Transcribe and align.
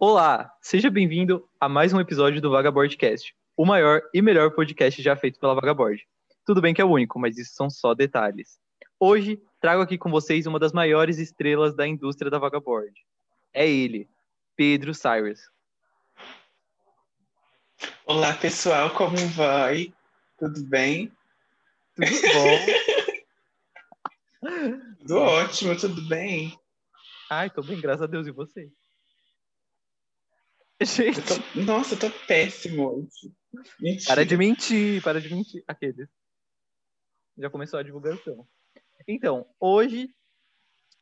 Olá, 0.00 0.56
seja 0.62 0.92
bem-vindo 0.92 1.50
a 1.60 1.68
mais 1.68 1.92
um 1.92 1.98
episódio 1.98 2.40
do 2.40 2.52
Vagabordcast, 2.52 3.34
o 3.56 3.66
maior 3.66 4.00
e 4.14 4.22
melhor 4.22 4.52
podcast 4.52 5.02
já 5.02 5.16
feito 5.16 5.40
pela 5.40 5.56
Vagabord. 5.56 6.06
Tudo 6.46 6.60
bem 6.60 6.72
que 6.72 6.80
é 6.80 6.84
o 6.84 6.90
único, 6.92 7.18
mas 7.18 7.36
isso 7.36 7.52
são 7.54 7.68
só 7.68 7.94
detalhes. 7.94 8.60
Hoje, 9.00 9.42
trago 9.60 9.82
aqui 9.82 9.98
com 9.98 10.08
vocês 10.08 10.46
uma 10.46 10.60
das 10.60 10.72
maiores 10.72 11.18
estrelas 11.18 11.74
da 11.74 11.84
indústria 11.84 12.30
da 12.30 12.38
Vagabord. 12.38 12.94
É 13.52 13.68
ele, 13.68 14.08
Pedro 14.54 14.94
Cyrus. 14.94 15.40
Olá, 18.06 18.34
pessoal, 18.34 18.90
como 18.90 19.16
vai? 19.16 19.92
Tudo 20.38 20.62
bem? 20.62 21.10
Tudo 21.96 22.10
bom? 22.34 22.58
tudo 25.00 25.18
ótimo, 25.18 25.76
tudo 25.76 26.02
bem? 26.02 26.56
Ai, 27.28 27.50
tô 27.50 27.62
bem, 27.64 27.80
graças 27.80 28.02
a 28.02 28.06
Deus. 28.06 28.28
E 28.28 28.30
você? 28.30 28.70
Gente. 30.82 31.18
Eu 31.18 31.24
tô... 31.24 31.60
Nossa, 31.60 31.94
eu 31.94 31.98
tô 31.98 32.10
péssimo 32.26 32.88
hoje. 32.88 33.34
Mentira. 33.80 34.06
Para 34.06 34.24
de 34.24 34.36
mentir, 34.36 35.02
para 35.02 35.20
de 35.20 35.34
mentir. 35.34 35.64
Aqueles. 35.66 36.08
Já 37.36 37.50
começou 37.50 37.78
a 37.78 37.82
divulgação. 37.82 38.46
Então, 39.06 39.46
hoje 39.58 40.08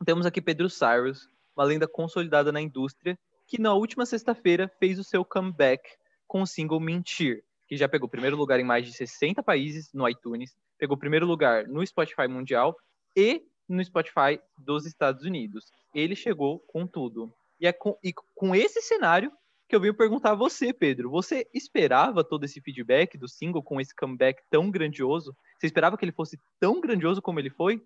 temos 0.04 0.26
aqui 0.26 0.40
Pedro 0.40 0.70
Cyrus, 0.70 1.28
uma 1.56 1.64
lenda 1.64 1.86
consolidada 1.86 2.52
na 2.52 2.60
indústria, 2.60 3.18
que 3.46 3.60
na 3.60 3.74
última 3.74 4.06
sexta-feira 4.06 4.70
fez 4.78 4.98
o 4.98 5.04
seu 5.04 5.24
comeback 5.24 5.82
com 6.26 6.42
o 6.42 6.46
single 6.46 6.80
Mentir, 6.80 7.44
que 7.66 7.76
já 7.76 7.88
pegou 7.88 8.08
primeiro 8.08 8.36
lugar 8.36 8.58
em 8.60 8.64
mais 8.64 8.86
de 8.86 8.92
60 8.92 9.42
países 9.42 9.92
no 9.92 10.08
iTunes, 10.08 10.54
pegou 10.78 10.96
primeiro 10.96 11.26
lugar 11.26 11.66
no 11.66 11.86
Spotify 11.86 12.28
Mundial 12.28 12.76
e 13.16 13.42
no 13.68 13.84
Spotify 13.84 14.40
dos 14.56 14.86
Estados 14.86 15.24
Unidos. 15.24 15.70
Ele 15.94 16.14
chegou 16.14 16.60
com 16.60 16.86
tudo. 16.86 17.34
E 17.58 17.66
é 17.66 17.72
com, 17.72 17.98
e 18.02 18.12
com 18.34 18.54
esse 18.54 18.82
cenário 18.82 19.32
que 19.68 19.74
eu 19.74 19.80
venho 19.80 19.94
perguntar 19.94 20.32
a 20.32 20.36
você, 20.36 20.72
Pedro. 20.72 21.10
Você 21.10 21.48
esperava 21.52 22.22
todo 22.22 22.44
esse 22.44 22.60
feedback 22.60 23.18
do 23.18 23.28
single 23.28 23.62
com 23.62 23.80
esse 23.80 23.94
comeback 23.94 24.42
tão 24.50 24.70
grandioso? 24.70 25.36
Você 25.58 25.66
esperava 25.66 25.96
que 25.96 26.04
ele 26.04 26.12
fosse 26.12 26.38
tão 26.60 26.80
grandioso 26.80 27.20
como 27.20 27.40
ele 27.40 27.50
foi? 27.50 27.82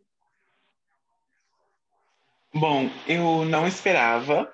Bom, 2.53 2.91
eu 3.07 3.45
não 3.45 3.67
esperava 3.67 4.53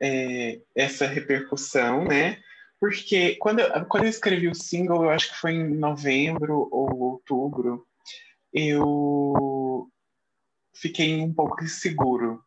é, 0.00 0.60
essa 0.74 1.06
repercussão, 1.06 2.04
né? 2.04 2.42
Porque 2.80 3.36
quando 3.36 3.60
eu, 3.60 3.86
quando 3.86 4.04
eu 4.04 4.10
escrevi 4.10 4.48
o 4.48 4.54
single, 4.54 5.04
eu 5.04 5.10
acho 5.10 5.30
que 5.30 5.36
foi 5.36 5.52
em 5.52 5.76
novembro 5.76 6.68
ou 6.72 6.98
outubro, 6.98 7.86
eu 8.52 9.88
fiquei 10.74 11.20
um 11.20 11.32
pouco 11.32 11.62
inseguro 11.62 12.44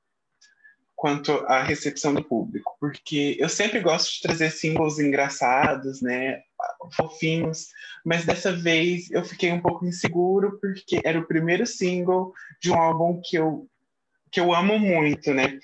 quanto 0.96 1.32
à 1.48 1.62
recepção 1.62 2.14
do 2.14 2.24
público, 2.24 2.76
porque 2.80 3.36
eu 3.40 3.50
sempre 3.50 3.80
gosto 3.82 4.14
de 4.14 4.22
trazer 4.22 4.50
singles 4.50 4.98
engraçados, 4.98 6.02
né, 6.02 6.42
fofinhos, 6.96 7.68
mas 8.06 8.26
dessa 8.26 8.52
vez 8.52 9.12
eu 9.12 9.24
fiquei 9.24 9.52
um 9.52 9.62
pouco 9.62 9.86
inseguro 9.86 10.58
porque 10.62 11.02
era 11.04 11.20
o 11.20 11.28
primeiro 11.28 11.66
single 11.66 12.34
de 12.62 12.72
um 12.72 12.76
álbum 12.76 13.22
que 13.24 13.36
eu 13.38 13.68
que 14.32 14.40
eu 14.40 14.54
amo 14.54 14.78
muito, 14.78 15.34
né? 15.34 15.60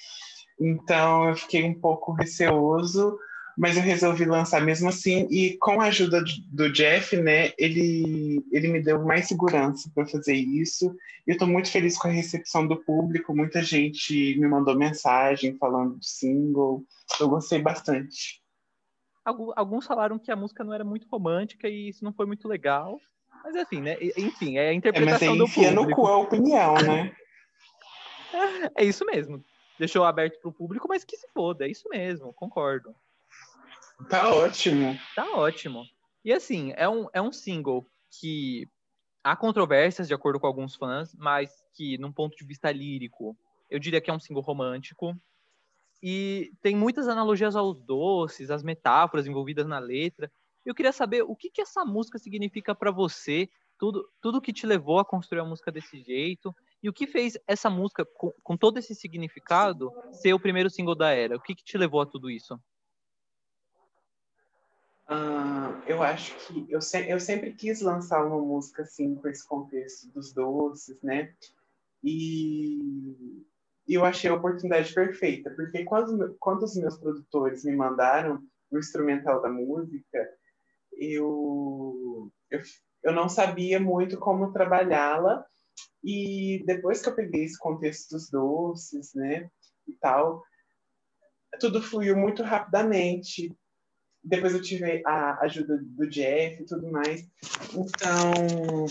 Então 0.59 1.27
eu 1.29 1.35
fiquei 1.35 1.63
um 1.63 1.73
pouco 1.73 2.13
receoso, 2.13 3.17
mas 3.57 3.77
eu 3.77 3.83
resolvi 3.83 4.25
lançar 4.25 4.61
mesmo 4.61 4.89
assim 4.89 5.27
e 5.29 5.57
com 5.57 5.81
a 5.81 5.85
ajuda 5.85 6.23
do 6.47 6.71
Jeff, 6.71 7.15
né, 7.17 7.51
ele 7.57 8.43
ele 8.51 8.67
me 8.67 8.81
deu 8.81 9.03
mais 9.03 9.27
segurança 9.27 9.89
para 9.93 10.05
fazer 10.05 10.35
isso. 10.35 10.95
Eu 11.25 11.33
estou 11.33 11.47
muito 11.47 11.69
feliz 11.69 11.97
com 11.97 12.07
a 12.07 12.11
recepção 12.11 12.67
do 12.67 12.77
público, 12.77 13.35
muita 13.35 13.61
gente 13.61 14.37
me 14.39 14.47
mandou 14.47 14.75
mensagem 14.75 15.57
falando 15.57 15.95
do 15.95 16.05
single. 16.05 16.83
Eu 17.19 17.29
gostei 17.29 17.61
bastante. 17.61 18.41
Alguns 19.23 19.85
falaram 19.85 20.17
que 20.17 20.31
a 20.31 20.35
música 20.35 20.63
não 20.63 20.73
era 20.73 20.83
muito 20.83 21.07
romântica 21.07 21.67
e 21.67 21.89
isso 21.89 22.03
não 22.03 22.11
foi 22.11 22.25
muito 22.25 22.47
legal. 22.47 22.99
Mas 23.43 23.55
assim, 23.55 23.81
né? 23.81 23.97
Enfim, 24.17 24.57
é 24.57 24.69
a 24.69 24.73
interpretação 24.73 25.27
é, 25.27 25.37
mas 25.37 25.39
aí 25.39 25.47
do 25.47 25.53
público. 25.53 25.89
no 25.89 25.95
cu 25.95 26.07
a 26.07 26.17
opinião, 26.17 26.73
né? 26.75 27.15
é 28.75 28.83
isso 28.83 29.05
mesmo. 29.05 29.43
Deixou 29.77 30.03
aberto 30.03 30.39
para 30.39 30.49
o 30.49 30.53
público, 30.53 30.87
mas 30.87 31.03
que 31.03 31.17
se 31.17 31.27
foda, 31.33 31.65
é 31.65 31.71
isso 31.71 31.87
mesmo, 31.89 32.33
concordo. 32.33 32.95
Tá 34.09 34.33
ótimo. 34.33 34.97
Tá 35.15 35.31
ótimo. 35.37 35.85
E 36.23 36.31
assim, 36.31 36.73
é 36.75 36.87
um, 36.87 37.07
é 37.13 37.21
um 37.21 37.31
single 37.31 37.85
que 38.19 38.67
há 39.23 39.35
controvérsias, 39.35 40.07
de 40.07 40.13
acordo 40.13 40.39
com 40.39 40.47
alguns 40.47 40.75
fãs, 40.75 41.15
mas 41.15 41.51
que, 41.73 41.97
num 41.97 42.11
ponto 42.11 42.35
de 42.35 42.45
vista 42.45 42.71
lírico, 42.71 43.37
eu 43.69 43.79
diria 43.79 44.01
que 44.01 44.09
é 44.09 44.13
um 44.13 44.19
single 44.19 44.43
romântico. 44.43 45.15
E 46.01 46.51
tem 46.61 46.75
muitas 46.75 47.07
analogias 47.07 47.55
aos 47.55 47.79
doces, 47.79 48.49
as 48.49 48.63
metáforas 48.63 49.27
envolvidas 49.27 49.67
na 49.67 49.79
letra. 49.79 50.31
Eu 50.65 50.75
queria 50.75 50.91
saber 50.91 51.23
o 51.23 51.35
que, 51.35 51.49
que 51.49 51.61
essa 51.61 51.85
música 51.85 52.17
significa 52.17 52.73
para 52.75 52.91
você, 52.91 53.49
tudo, 53.77 54.07
tudo 54.21 54.41
que 54.41 54.53
te 54.53 54.65
levou 54.65 54.99
a 54.99 55.05
construir 55.05 55.39
a 55.39 55.45
música 55.45 55.71
desse 55.71 56.01
jeito, 56.01 56.55
e 56.83 56.89
o 56.89 56.93
que 56.93 57.05
fez 57.05 57.37
essa 57.47 57.69
música, 57.69 58.05
com, 58.05 58.31
com 58.43 58.57
todo 58.57 58.77
esse 58.77 58.93
significado, 58.95 59.91
ser 60.11 60.33
o 60.33 60.39
primeiro 60.39 60.69
single 60.69 60.95
da 60.95 61.11
era? 61.11 61.35
O 61.35 61.41
que, 61.41 61.55
que 61.55 61.63
te 61.63 61.77
levou 61.77 62.01
a 62.01 62.05
tudo 62.05 62.29
isso? 62.29 62.59
Uh, 65.11 65.75
eu 65.85 66.01
acho 66.01 66.33
que 66.47 66.65
eu, 66.69 66.79
se, 66.79 67.09
eu 67.09 67.19
sempre 67.19 67.51
quis 67.51 67.81
lançar 67.81 68.25
uma 68.25 68.39
música 68.39 68.83
assim 68.83 69.13
com 69.15 69.27
esse 69.27 69.45
contexto 69.45 70.07
dos 70.13 70.31
doces, 70.31 71.01
né? 71.03 71.33
E, 72.01 73.35
e 73.85 73.93
eu 73.93 74.05
achei 74.05 74.29
a 74.29 74.35
oportunidade 74.35 74.93
perfeita, 74.93 75.49
porque 75.51 75.83
quando, 75.83 76.33
quando 76.39 76.63
os 76.63 76.77
meus 76.77 76.97
produtores 76.97 77.65
me 77.65 77.75
mandaram 77.75 78.41
o 78.71 78.77
instrumental 78.77 79.41
da 79.41 79.49
música, 79.49 80.29
eu, 80.93 82.31
eu, 82.49 82.61
eu 83.03 83.11
não 83.11 83.27
sabia 83.27 83.81
muito 83.81 84.17
como 84.17 84.53
trabalhá-la. 84.53 85.45
E 86.01 86.63
depois 86.65 87.01
que 87.01 87.09
eu 87.09 87.15
peguei 87.15 87.43
esse 87.43 87.59
contexto 87.59 88.11
dos 88.11 88.29
doces, 88.29 89.13
né, 89.13 89.49
e 89.85 89.93
tal, 89.93 90.41
tudo 91.59 91.81
fluiu 91.81 92.15
muito 92.15 92.43
rapidamente 92.43 93.53
depois 94.23 94.53
eu 94.53 94.61
tive 94.61 95.01
a 95.05 95.43
ajuda 95.43 95.79
do 95.81 96.07
Jeff 96.07 96.61
e 96.61 96.65
tudo 96.65 96.91
mais. 96.91 97.27
Então, 97.73 98.85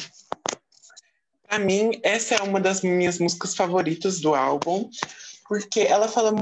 para 1.47 1.59
mim, 1.59 1.93
essa 2.03 2.35
é 2.35 2.43
uma 2.43 2.61
das 2.61 2.83
minhas 2.83 3.19
músicas 3.19 3.55
favoritas 3.55 4.21
do 4.21 4.35
álbum, 4.35 4.91
porque 5.49 5.81
ela 5.81 6.09
fala. 6.09 6.33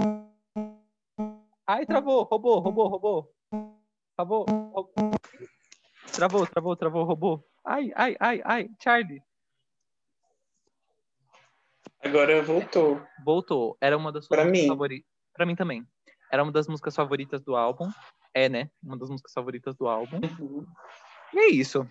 Ai, 1.67 1.85
travou, 1.85 2.23
roubou, 2.25 2.59
roubou, 2.61 2.89
roubou. 2.89 3.35
Travou, 4.17 4.45
roubou. 4.45 5.11
Travou, 6.13 6.47
travou, 6.47 6.77
travou, 6.77 7.05
roubou. 7.05 7.45
Ai, 7.65 7.93
ai, 7.95 8.17
ai, 8.19 8.41
ai, 8.45 8.71
Charlie. 8.83 9.23
Agora 12.03 12.43
voltou. 12.43 13.03
Voltou. 13.25 13.77
Era 13.81 13.97
uma 13.97 14.11
das 14.11 14.25
suas 14.25 14.67
favoritas. 14.67 15.07
Pra 15.35 15.45
mim 15.45 15.55
também. 15.55 15.87
Era 16.33 16.43
uma 16.43 16.53
das 16.53 16.67
músicas 16.67 16.95
favoritas 16.95 17.43
do 17.43 17.55
álbum 17.55 17.91
é, 18.35 18.49
né? 18.49 18.71
Uma 18.83 18.97
das 18.97 19.11
músicas 19.11 19.33
favoritas 19.33 19.77
do 19.77 19.89
álbum. 19.89 20.21
Uhum. 20.41 20.67
E 21.35 21.39
é 21.39 21.49
isso. 21.51 21.87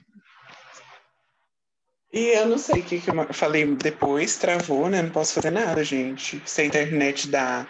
E 2.11 2.37
eu 2.37 2.47
não 2.47 2.57
sei 2.57 2.81
o 2.81 2.83
que, 2.83 3.01
que 3.01 3.09
eu 3.09 3.33
falei 3.33 3.65
depois, 3.75 4.37
travou, 4.37 4.89
né? 4.89 5.01
Não 5.01 5.09
posso 5.09 5.33
fazer 5.33 5.51
nada, 5.51 5.83
gente. 5.83 6.41
Se 6.45 6.61
a 6.61 6.65
internet 6.65 7.27
dá. 7.27 7.67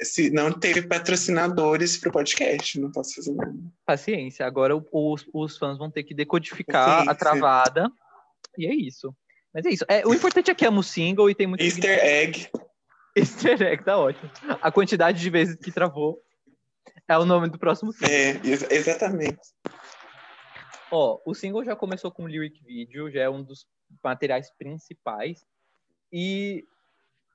Se 0.00 0.30
não 0.30 0.52
teve 0.52 0.82
patrocinadores 0.82 1.96
para 1.96 2.10
o 2.10 2.12
podcast, 2.12 2.78
não 2.78 2.92
posso 2.92 3.16
fazer 3.16 3.32
nada. 3.32 3.54
Paciência, 3.84 4.46
agora 4.46 4.76
os, 4.76 5.26
os 5.32 5.58
fãs 5.58 5.76
vão 5.76 5.90
ter 5.90 6.04
que 6.04 6.14
decodificar 6.14 6.86
Paciência. 6.86 7.10
a 7.10 7.14
travada. 7.14 7.92
E 8.56 8.66
é 8.66 8.74
isso. 8.74 9.12
Mas 9.52 9.64
é 9.66 9.70
isso. 9.70 9.84
É, 9.88 10.06
o 10.06 10.14
importante 10.14 10.50
é 10.50 10.54
que 10.54 10.66
amo 10.66 10.80
o 10.80 10.84
single 10.84 11.28
e 11.28 11.34
tem 11.34 11.46
muito. 11.46 11.64
Easter 11.64 11.98
egg. 12.04 12.48
Easter 13.16 13.60
egg, 13.60 13.82
tá 13.82 13.96
ótimo. 13.96 14.30
A 14.60 14.70
quantidade 14.70 15.20
de 15.20 15.30
vezes 15.30 15.56
que 15.56 15.72
travou 15.72 16.22
é 17.08 17.18
o 17.18 17.24
nome 17.24 17.48
do 17.48 17.58
próximo 17.58 17.92
single. 17.92 18.10
É, 18.10 18.74
exatamente. 18.74 19.40
Ó, 20.90 21.20
o 21.24 21.34
single 21.34 21.64
já 21.64 21.74
começou 21.74 22.10
com 22.10 22.26
lyric 22.26 22.62
video, 22.64 23.10
já 23.10 23.22
é 23.22 23.30
um 23.30 23.42
dos 23.42 23.66
materiais 24.02 24.50
principais. 24.56 25.44
E 26.12 26.64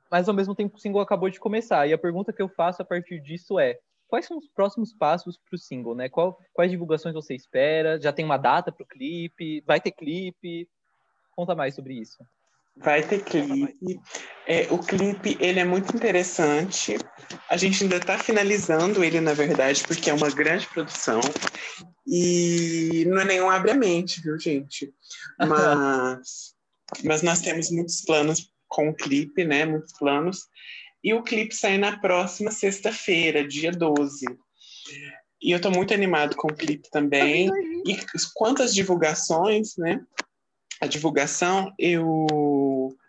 mas 0.10 0.30
ao 0.30 0.36
mesmo 0.36 0.54
tempo 0.54 0.78
o 0.78 0.80
single 0.80 1.02
acabou 1.02 1.28
de 1.30 1.40
começar. 1.40 1.88
E 1.88 1.94
a 1.94 1.98
pergunta 1.98 2.32
que 2.32 2.42
eu 2.42 2.48
faço 2.48 2.82
a 2.82 2.86
partir 2.86 3.20
disso 3.20 3.60
é: 3.60 3.80
quais 4.08 4.28
são 4.28 4.38
os 4.38 4.48
próximos 4.48 4.94
passos 4.94 5.38
para 5.38 5.56
o 5.56 5.60
single, 5.60 5.96
né? 5.96 6.08
Qual, 6.08 6.40
quais 6.54 6.70
divulgações 6.70 7.16
você 7.16 7.34
espera? 7.34 8.00
Já 8.00 8.14
tem 8.14 8.24
uma 8.24 8.38
data 8.38 8.72
para 8.72 8.84
o 8.84 8.88
clipe? 8.88 9.62
Vai 9.66 9.82
ter 9.82 9.92
clipe? 9.92 10.70
Conta 11.36 11.56
mais 11.56 11.74
sobre 11.74 11.96
isso. 11.96 12.24
Vai 12.78 13.04
ter 13.04 13.24
clipe. 13.24 14.00
É, 14.48 14.68
o 14.72 14.80
clipe 14.80 15.38
ele 15.40 15.60
é 15.60 15.66
muito 15.66 15.96
interessante. 15.96 16.98
A 17.50 17.56
gente 17.56 17.84
ainda 17.84 17.98
está 17.98 18.18
finalizando 18.18 19.04
ele, 19.04 19.22
na 19.22 19.34
verdade, 19.34 19.84
porque 19.86 20.10
é 20.10 20.14
uma 20.14 20.30
grande 20.30 20.68
produção. 20.68 21.22
E 22.06 23.06
não 23.08 23.20
é 23.20 23.26
nenhum 23.26 23.50
abre 23.50 23.72
a 23.72 23.76
mente, 23.76 24.22
viu, 24.22 24.38
gente? 24.38 24.94
Mas, 25.40 26.54
mas 27.04 27.24
nós 27.24 27.42
temos 27.42 27.72
muitos 27.72 28.02
planos 28.02 28.52
com 28.68 28.90
o 28.90 28.94
clipe, 28.94 29.44
né? 29.44 29.66
Muitos 29.66 29.94
planos. 29.94 30.42
E 31.04 31.14
o 31.14 31.24
clipe 31.24 31.56
sai 31.56 31.78
na 31.78 31.98
próxima 31.98 32.52
sexta-feira, 32.52 33.48
dia 33.48 33.72
12. 33.72 34.26
E 35.42 35.52
eu 35.52 35.60
tô 35.60 35.72
muito 35.72 35.94
animado 35.94 36.36
com 36.36 36.48
o 36.48 36.56
clipe 36.56 36.90
também. 36.92 37.50
E 37.86 37.98
quantas 38.34 38.74
divulgações, 38.74 39.76
né? 39.78 40.02
A 40.84 40.86
divulgação, 40.86 41.74
eu 41.80 42.28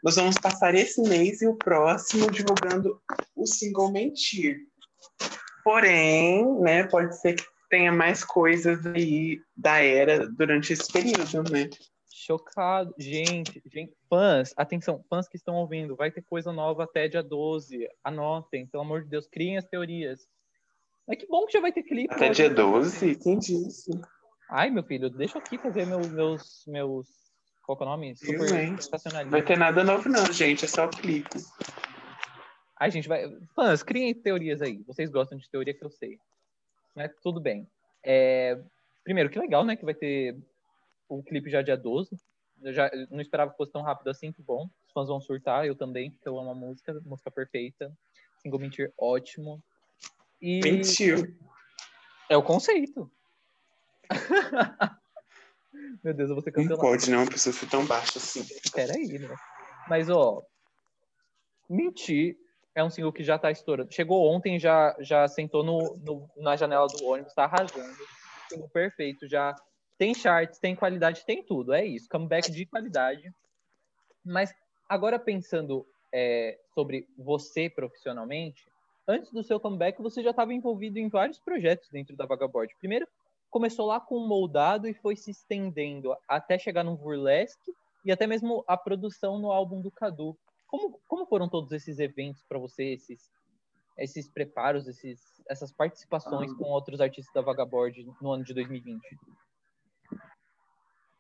nós 0.01 0.15
vamos 0.15 0.39
passar 0.39 0.77
esse 0.77 1.03
mês 1.03 1.43
e 1.43 1.49
o 1.49 1.57
próximo 1.57 2.31
divulgando 2.31 3.03
o 3.35 3.45
single 3.49 3.91
Mentir. 3.91 4.61
Porém, 5.65 6.47
né, 6.61 6.87
pode 6.87 7.21
ser 7.21 7.35
que 7.35 7.43
tenha 7.69 7.91
mais 7.91 8.23
coisas 8.23 8.87
aí 8.87 9.41
da 9.57 9.83
era 9.83 10.25
durante 10.25 10.73
esse 10.73 10.93
período, 10.93 11.51
né? 11.51 11.69
Chocado. 12.13 12.95
Gente, 12.97 13.61
gente, 13.67 13.93
fãs, 14.09 14.55
atenção, 14.57 15.05
fãs 15.11 15.27
que 15.27 15.37
estão 15.37 15.57
ouvindo, 15.57 15.97
vai 15.97 16.13
ter 16.13 16.23
coisa 16.23 16.53
nova 16.53 16.85
até 16.85 17.09
dia 17.09 17.25
12. 17.25 17.89
Anotem, 18.05 18.69
pelo 18.69 18.85
amor 18.85 19.03
de 19.03 19.09
Deus, 19.09 19.27
criem 19.27 19.59
as 19.59 19.65
teorias. 19.65 20.21
Mas 21.09 21.19
que 21.19 21.27
bom 21.27 21.45
que 21.45 21.55
já 21.55 21.61
vai 21.61 21.73
ter 21.73 21.83
clipe. 21.83 22.15
Até 22.15 22.31
dia 22.31 22.51
12? 22.51 23.17
Quem 23.17 23.37
disse? 23.37 23.91
Ai, 24.49 24.71
meu 24.71 24.85
filho, 24.85 25.11
deixa 25.11 25.39
eu 25.39 25.43
aqui 25.43 25.59
fazer 25.59 25.85
meus. 25.87 26.07
meus, 26.07 26.65
meus 26.69 27.24
qual 27.65 27.79
é 27.81 27.83
o 27.83 27.87
nome? 27.87 28.17
Super 28.17 29.25
Não 29.25 29.31
vai 29.31 29.43
ter 29.43 29.59
nada 29.59 29.83
novo, 29.83 30.09
não, 30.09 30.31
gente. 30.33 30.65
É 30.65 30.69
só 30.69 30.87
o 30.87 30.91
clipe. 30.91 31.39
Ai, 32.79 32.91
gente, 32.91 33.09
vai. 33.09 33.31
Fãs, 33.55 33.83
criem 33.83 34.15
teorias 34.15 34.61
aí. 34.61 34.83
Vocês 34.87 35.11
gostam 35.11 35.39
de 35.39 35.49
teoria 35.49 35.73
que 35.73 35.85
eu 35.85 35.91
sei. 35.91 36.19
Né? 36.95 37.09
Tudo 37.23 37.41
bem. 37.41 37.67
É... 38.05 38.61
Primeiro, 39.03 39.31
que 39.31 39.39
legal, 39.39 39.65
né? 39.65 39.77
Que 39.77 39.85
vai 39.85 39.95
ter 39.95 40.37
o 41.09 41.23
clipe 41.23 41.51
já 41.51 41.63
dia 41.63 41.77
12. 41.77 42.19
Eu 42.63 42.73
já 42.73 42.91
não 43.11 43.21
esperava 43.21 43.51
que 43.51 43.57
fosse 43.57 43.73
tão 43.73 43.83
rápido 43.83 44.09
assim, 44.09 44.31
que 44.31 44.43
bom. 44.43 44.69
Os 44.87 44.93
fãs 44.93 45.09
vão 45.09 45.21
surtar, 45.21 45.67
eu 45.67 45.75
também, 45.75 46.11
porque 46.11 46.29
eu 46.29 46.39
amo 46.39 46.51
a 46.51 46.55
música, 46.55 47.01
música 47.05 47.31
perfeita. 47.31 47.93
Single 48.43 48.61
Mentir, 48.61 48.93
ótimo. 48.99 49.63
E... 50.41 50.61
Mentiu. 50.61 51.35
É 52.29 52.37
o 52.37 52.43
conceito. 52.43 53.11
Meu 56.03 56.15
Deus, 56.15 56.29
eu 56.29 56.35
vou 56.35 56.43
ser 56.43 56.53
cancelado. 56.53 56.83
Não 56.83 56.91
pode, 56.91 57.11
não, 57.11 57.19
uma 57.19 57.31
pessoa 57.31 57.53
ser 57.53 57.69
tão 57.69 57.85
baixa 57.87 58.19
assim. 58.19 58.45
Peraí, 58.73 59.19
né? 59.19 59.35
Mas, 59.89 60.09
ó, 60.09 60.43
Mentir 61.69 62.37
é 62.75 62.83
um 62.83 62.91
single 62.91 63.13
que 63.13 63.23
já 63.23 63.39
tá 63.39 63.51
estourando. 63.51 63.93
Chegou 63.93 64.29
ontem, 64.29 64.59
já, 64.59 64.95
já 65.01 65.27
sentou 65.29 65.63
no, 65.63 65.97
no 65.99 66.29
na 66.37 66.57
janela 66.57 66.87
do 66.87 67.05
ônibus, 67.07 67.35
tá 67.35 67.45
arrasando. 67.45 67.95
Single 68.49 68.69
perfeito, 68.69 69.29
já 69.29 69.55
tem 69.97 70.15
charts, 70.15 70.59
tem 70.59 70.75
qualidade, 70.75 71.25
tem 71.25 71.43
tudo. 71.43 71.73
É 71.73 71.85
isso. 71.85 72.09
Comeback 72.09 72.51
de 72.51 72.67
qualidade. 72.67 73.33
Mas 74.25 74.53
agora 74.89 75.19
pensando 75.19 75.87
é, 76.13 76.59
sobre 76.75 77.07
você 77.17 77.71
profissionalmente, 77.71 78.67
antes 79.07 79.31
do 79.33 79.43
seu 79.43 79.61
comeback, 79.61 80.01
você 80.03 80.23
já 80.23 80.31
estava 80.31 80.53
envolvido 80.53 80.99
em 80.99 81.09
vários 81.09 81.39
projetos 81.39 81.89
dentro 81.91 82.17
da 82.17 82.27
Vagabond. 82.27 82.75
Primeiro, 82.79 83.07
começou 83.55 83.87
lá 83.87 84.01
com 84.01 84.17
o 84.17 84.27
moldado 84.27 84.89
e 84.89 84.93
foi 84.93 85.15
se 85.15 85.31
estendendo 85.31 86.13
até 86.27 86.59
chegar 86.59 86.83
no 86.83 86.97
burlesque 86.97 87.73
e 88.05 88.11
até 88.11 88.27
mesmo 88.27 88.65
a 88.67 88.77
produção 88.77 89.39
no 89.39 89.53
álbum 89.53 89.81
do 89.81 89.93
Cadu. 89.93 90.37
Como, 90.67 91.01
como 91.07 91.25
foram 91.25 91.49
todos 91.49 91.71
esses 91.71 92.01
eventos 92.01 92.43
para 92.49 92.59
você, 92.59 92.95
esses, 92.95 93.31
esses 93.97 94.29
preparos, 94.29 94.89
esses, 94.89 95.41
essas 95.49 95.71
participações 95.71 96.51
ah. 96.51 96.55
com 96.57 96.65
outros 96.65 97.01
artistas 97.01 97.33
da 97.33 97.43
Vagabond 97.43 98.13
no 98.21 98.33
ano 98.33 98.43
de 98.43 98.53
2020? 98.55 99.01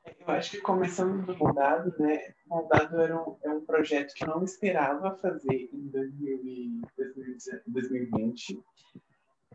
Eu 0.05 0.27
acho 0.27 0.51
que 0.51 0.61
começando 0.61 1.25
do 1.25 1.39
Moldado, 1.39 1.95
né? 2.01 2.35
Moldado 2.49 3.01
era 3.01 3.17
um, 3.17 3.37
é 3.45 3.51
um 3.51 3.65
projeto 3.65 4.13
que 4.13 4.25
eu 4.25 4.29
não 4.29 4.43
esperava 4.43 5.17
fazer 5.19 5.71
em 5.73 5.87
2020 5.87 8.61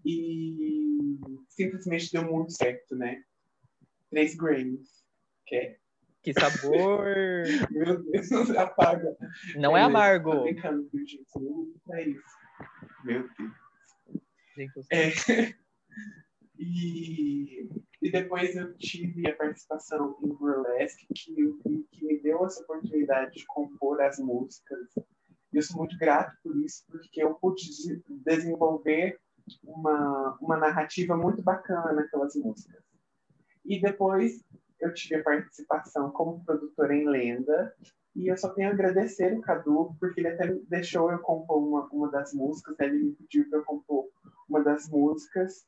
e 0.06 1.20
simplesmente 1.50 2.12
deu 2.12 2.24
muito 2.24 2.52
certo, 2.52 2.96
né? 2.96 3.24
Três 4.10 4.36
Grammys, 4.36 5.04
que 5.46 5.56
é 5.56 5.78
que 6.22 6.34
sabor! 6.34 7.06
Meu 7.72 8.04
Deus, 8.04 8.50
apaga. 8.52 9.16
Não 9.56 9.76
é, 9.78 9.82
é 9.82 9.84
amargo. 9.84 10.32
Tô 10.32 10.44
brincando, 10.44 10.90
gente? 10.94 11.26
É 11.92 12.10
isso. 12.10 12.38
Meu 13.06 13.30
Deus. 13.38 13.52
Gente, 14.56 14.86
é, 14.92 15.10
e 16.60 17.70
e 18.02 18.10
depois 18.10 18.56
eu 18.56 18.74
tive 18.78 19.30
a 19.30 19.36
participação 19.36 20.18
em 20.24 20.30
Burlesque, 20.30 21.06
que, 21.14 21.36
que 21.92 22.06
me 22.06 22.20
deu 22.20 22.46
essa 22.46 22.64
oportunidade 22.64 23.36
de 23.36 23.46
compor 23.46 24.02
as 24.02 24.18
músicas. 24.20 24.88
E 25.52 25.58
eu 25.58 25.62
sou 25.62 25.78
muito 25.78 25.98
grato 25.98 26.36
por 26.42 26.56
isso, 26.64 26.86
porque 26.88 27.22
eu 27.22 27.36
pude 27.36 27.62
desenvolver 28.26 29.20
uma, 29.64 30.38
uma 30.42 30.58
narrativa 30.58 31.16
muito 31.16 31.42
bacana 31.42 31.94
naquelas 31.94 32.36
músicas. 32.36 32.84
E 33.66 33.80
depois 33.82 34.44
eu 34.80 34.94
tive 34.94 35.16
a 35.16 35.24
participação 35.24 36.10
como 36.12 36.44
produtora 36.44 36.96
em 36.96 37.08
Lenda, 37.08 37.74
e 38.16 38.28
eu 38.28 38.38
só 38.38 38.50
tenho 38.50 38.70
a 38.70 38.72
agradecer 38.72 39.38
o 39.38 39.42
Cadu, 39.42 39.96
porque 40.00 40.20
ele 40.20 40.30
até 40.30 40.48
deixou 40.68 41.12
eu 41.12 41.20
compor 41.20 41.58
uma, 41.58 41.88
uma 41.88 42.10
das 42.10 42.34
músicas, 42.34 42.76
né? 42.78 42.88
ele 42.88 43.04
me 43.04 43.12
pediu 43.14 43.50
para 43.50 43.60
eu 43.60 43.64
compor 43.64 44.10
uma 44.48 44.64
das 44.64 44.90
músicas, 44.90 45.66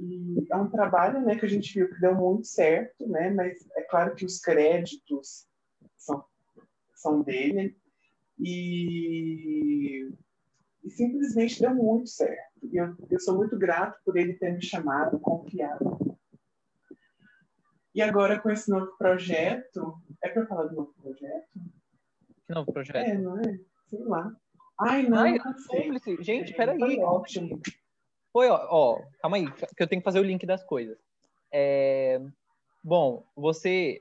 e 0.00 0.46
é 0.50 0.56
um 0.56 0.70
trabalho 0.70 1.20
né, 1.20 1.36
que 1.36 1.46
a 1.46 1.48
gente 1.48 1.72
viu 1.72 1.88
que 1.88 2.00
deu 2.00 2.14
muito 2.14 2.46
certo, 2.46 3.06
né, 3.06 3.30
mas 3.30 3.64
é 3.76 3.82
claro 3.82 4.14
que 4.14 4.24
os 4.24 4.40
créditos 4.40 5.46
são, 5.96 6.24
são 6.94 7.22
dele. 7.22 7.76
E, 8.38 10.10
e 10.82 10.90
simplesmente 10.90 11.60
deu 11.60 11.74
muito 11.74 12.08
certo. 12.08 12.53
Eu, 12.72 12.96
eu 13.10 13.20
sou 13.20 13.36
muito 13.36 13.56
grato 13.58 13.98
por 14.04 14.16
ele 14.16 14.34
ter 14.34 14.52
me 14.52 14.62
chamado, 14.62 15.18
confiado. 15.18 16.16
E 17.94 18.02
agora 18.02 18.40
com 18.40 18.50
esse 18.50 18.70
novo 18.70 18.96
projeto. 18.98 19.94
É 20.22 20.28
para 20.28 20.46
falar 20.46 20.64
do 20.64 20.74
novo 20.74 20.94
projeto? 21.00 21.48
Que 22.46 22.54
novo 22.54 22.72
projeto? 22.72 22.96
É, 22.96 23.16
não 23.16 23.38
é? 23.38 23.60
Sei 23.88 24.04
lá. 24.04 24.34
Ai, 24.80 25.02
não, 25.04 25.18
Ai, 25.18 25.38
não 25.38 25.56
sei. 26.00 26.22
Gente, 26.22 26.52
peraí. 26.54 26.78
Foi 26.78 26.98
ótimo. 26.98 27.60
Foi, 28.32 28.48
ó, 28.48 28.66
ó, 28.68 29.02
calma 29.22 29.36
aí, 29.36 29.48
que 29.48 29.82
eu 29.82 29.86
tenho 29.86 30.00
que 30.00 30.04
fazer 30.04 30.18
o 30.18 30.24
link 30.24 30.44
das 30.44 30.64
coisas. 30.64 30.98
É, 31.52 32.20
bom, 32.82 33.24
você 33.36 34.00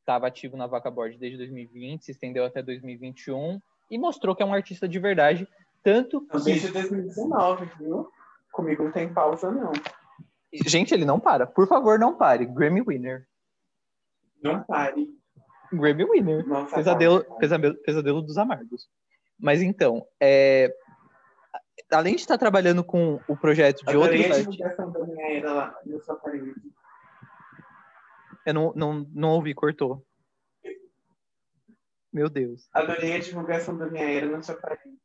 estava 0.00 0.26
ativo 0.26 0.56
na 0.56 0.66
Vaca 0.66 0.90
Board 0.90 1.18
desde 1.18 1.36
2020, 1.36 2.04
se 2.04 2.12
estendeu 2.12 2.46
até 2.46 2.62
2021 2.62 3.60
e 3.90 3.98
mostrou 3.98 4.34
que 4.34 4.42
é 4.42 4.46
um 4.46 4.54
artista 4.54 4.88
de 4.88 4.98
verdade, 4.98 5.46
tanto 5.84 6.26
que... 6.26 6.40
Desde 6.40 6.72
2019, 6.72 7.70
viu? 7.78 8.08
Comigo 8.50 8.84
não 8.84 8.90
tem 8.90 9.12
pausa, 9.12 9.50
não. 9.50 9.72
Gente, 10.64 10.94
ele 10.94 11.04
não 11.04 11.20
para. 11.20 11.46
Por 11.46 11.68
favor, 11.68 11.98
não 11.98 12.16
pare. 12.16 12.46
Grammy 12.46 12.80
Winner. 12.80 13.26
Não 14.42 14.62
pare. 14.62 15.06
Grammy 15.72 16.04
Winner. 16.04 16.46
Nossa, 16.46 16.76
pesadelo, 16.76 17.24
pesadelo, 17.38 17.74
pesadelo 17.82 18.22
dos 18.22 18.38
amargos. 18.38 18.88
Mas 19.38 19.60
então, 19.60 20.06
é, 20.20 20.74
além 21.90 22.14
de 22.14 22.22
estar 22.22 22.38
trabalhando 22.38 22.82
com 22.82 23.20
o 23.28 23.36
projeto 23.36 23.84
de 23.84 23.96
outros 23.96 24.24
artistas. 24.24 24.56
Eu 28.46 28.54
não, 28.54 28.72
não, 28.74 29.06
não 29.12 29.30
ouvi, 29.30 29.54
cortou. 29.54 30.04
Meu 32.12 32.30
Deus. 32.30 32.68
Adorei 32.72 33.14
a 33.14 33.18
divulgação 33.18 33.76
da 33.76 33.86
minha 33.86 34.04
era 34.04 34.26
no 34.26 34.42
seu 34.42 34.56
parede. 34.60 35.03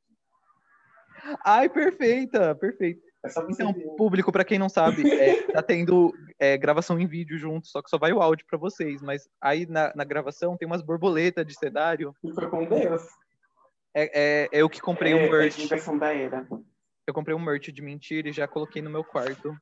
Ai, 1.46 1.70
perfeita, 1.70 2.56
perfeita. 2.56 3.02
Então, 3.50 3.74
público, 3.98 4.32
para 4.32 4.46
quem 4.46 4.58
não 4.58 4.70
sabe, 4.70 5.10
é, 5.12 5.44
tá 5.52 5.62
tendo 5.62 6.14
é, 6.40 6.58
gravação 6.58 6.98
em 6.98 7.06
vídeo 7.06 7.38
junto, 7.38 7.68
só 7.68 7.82
que 7.82 7.90
só 7.90 7.98
vai 7.98 8.14
o 8.14 8.22
áudio 8.22 8.46
para 8.48 8.58
vocês. 8.58 9.02
Mas 9.02 9.28
aí 9.42 9.66
na, 9.66 9.94
na 9.94 10.04
gravação 10.06 10.56
tem 10.56 10.66
umas 10.66 10.82
borboletas 10.82 11.46
de 11.46 11.54
cenário. 11.54 12.16
E 12.24 12.32
foi 12.34 12.50
com 12.50 12.66
Deus. 12.66 13.04
É, 13.94 14.04
é, 14.04 14.50
é 14.52 14.62
eu 14.62 14.70
que 14.70 14.80
comprei 14.80 15.14
um 15.14 15.30
merch. 15.30 15.68
da 16.00 16.14
era. 16.14 16.48
Eu 17.06 17.14
comprei 17.14 17.36
um 17.36 17.40
merch 17.40 17.72
de 17.72 17.82
mentira 17.82 18.30
e 18.30 18.34
já 18.34 18.48
coloquei 18.48 18.82
no 18.82 18.90
meu 18.90 19.04
quarto. 19.04 19.54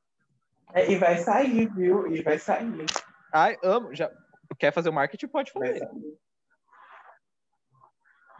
E 0.88 0.96
vai 0.96 1.16
sair, 1.18 1.66
viu? 1.74 2.14
E 2.14 2.22
vai 2.22 2.38
sair. 2.38 2.86
Ai, 3.32 3.56
amo. 3.62 3.94
Já... 3.94 4.10
Quer 4.58 4.72
fazer 4.72 4.90
o 4.90 4.92
marketing? 4.92 5.28
Pode 5.28 5.50
fazer. 5.50 5.88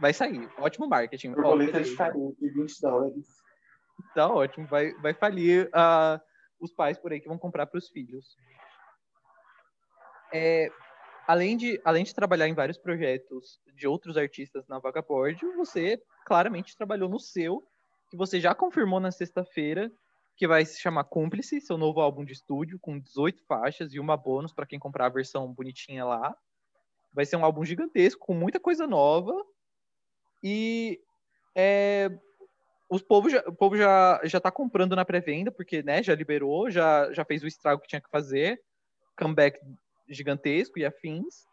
Vai 0.00 0.12
sair. 0.12 0.48
Ótimo 0.58 0.88
marketing. 0.88 1.32
Borboleta 1.32 1.82
de 1.82 1.94
farinha 1.94 2.32
de 2.40 2.48
20 2.50 2.80
dólares. 2.80 3.26
Tá 4.14 4.28
ótimo. 4.28 4.66
Vai, 4.66 4.92
vai 4.94 5.12
falir 5.12 5.66
uh, 5.68 6.20
os 6.60 6.72
pais 6.72 6.98
por 6.98 7.12
aí 7.12 7.20
que 7.20 7.28
vão 7.28 7.38
comprar 7.38 7.66
para 7.66 7.78
os 7.78 7.88
filhos. 7.88 8.36
É, 10.32 10.70
além, 11.26 11.56
de, 11.56 11.80
além 11.84 12.04
de 12.04 12.14
trabalhar 12.14 12.48
em 12.48 12.54
vários 12.54 12.78
projetos 12.78 13.60
de 13.74 13.86
outros 13.86 14.16
artistas 14.16 14.66
na 14.68 14.78
Vagabond, 14.78 15.38
você 15.56 16.00
claramente 16.24 16.76
trabalhou 16.76 17.08
no 17.08 17.18
seu 17.18 17.66
que 18.10 18.16
você 18.16 18.40
já 18.40 18.54
confirmou 18.54 19.00
na 19.00 19.10
sexta-feira, 19.10 19.92
que 20.36 20.46
vai 20.46 20.64
se 20.64 20.80
chamar 20.80 21.04
Cúmplice, 21.04 21.60
seu 21.60 21.76
novo 21.76 22.00
álbum 22.00 22.24
de 22.24 22.32
estúdio, 22.32 22.78
com 22.80 22.98
18 22.98 23.44
faixas 23.44 23.92
e 23.92 24.00
uma 24.00 24.16
bônus 24.16 24.52
para 24.52 24.66
quem 24.66 24.78
comprar 24.78 25.06
a 25.06 25.10
versão 25.10 25.52
bonitinha 25.52 26.04
lá. 26.04 26.34
Vai 27.12 27.26
ser 27.26 27.36
um 27.36 27.44
álbum 27.44 27.64
gigantesco, 27.64 28.24
com 28.24 28.34
muita 28.34 28.60
coisa 28.60 28.86
nova. 28.86 29.34
E 30.42 31.00
é, 31.54 32.10
os 32.88 33.02
povo 33.02 33.28
já, 33.28 33.40
o 33.46 33.54
povo 33.54 33.76
já, 33.76 34.20
já 34.24 34.40
tá 34.40 34.50
comprando 34.50 34.96
na 34.96 35.04
pré-venda, 35.04 35.52
porque, 35.52 35.82
né, 35.82 36.02
já 36.02 36.14
liberou, 36.14 36.70
já, 36.70 37.12
já 37.12 37.24
fez 37.24 37.42
o 37.42 37.46
estrago 37.46 37.82
que 37.82 37.88
tinha 37.88 38.00
que 38.00 38.10
fazer, 38.10 38.62
comeback 39.16 39.60
gigantesco 40.08 40.78
e 40.78 40.84
afins. 40.84 41.46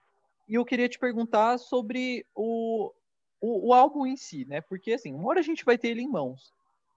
E 0.48 0.56
eu 0.56 0.64
queria 0.64 0.88
te 0.88 0.98
perguntar 0.98 1.58
sobre 1.58 2.26
o, 2.34 2.94
o, 3.42 3.70
o, 3.70 3.74
álbum 3.74 4.06
em 4.06 4.16
si, 4.16 4.46
né? 4.46 4.62
Porque, 4.62 4.94
assim, 4.94 5.14
uma 5.14 5.28
hora 5.30 5.40
a 5.40 5.44
gente 5.44 5.66
vai 5.66 5.78
ter 5.78 5.90
ele 5.90 6.02
em 6.02 6.10
mãos. 6.10 6.54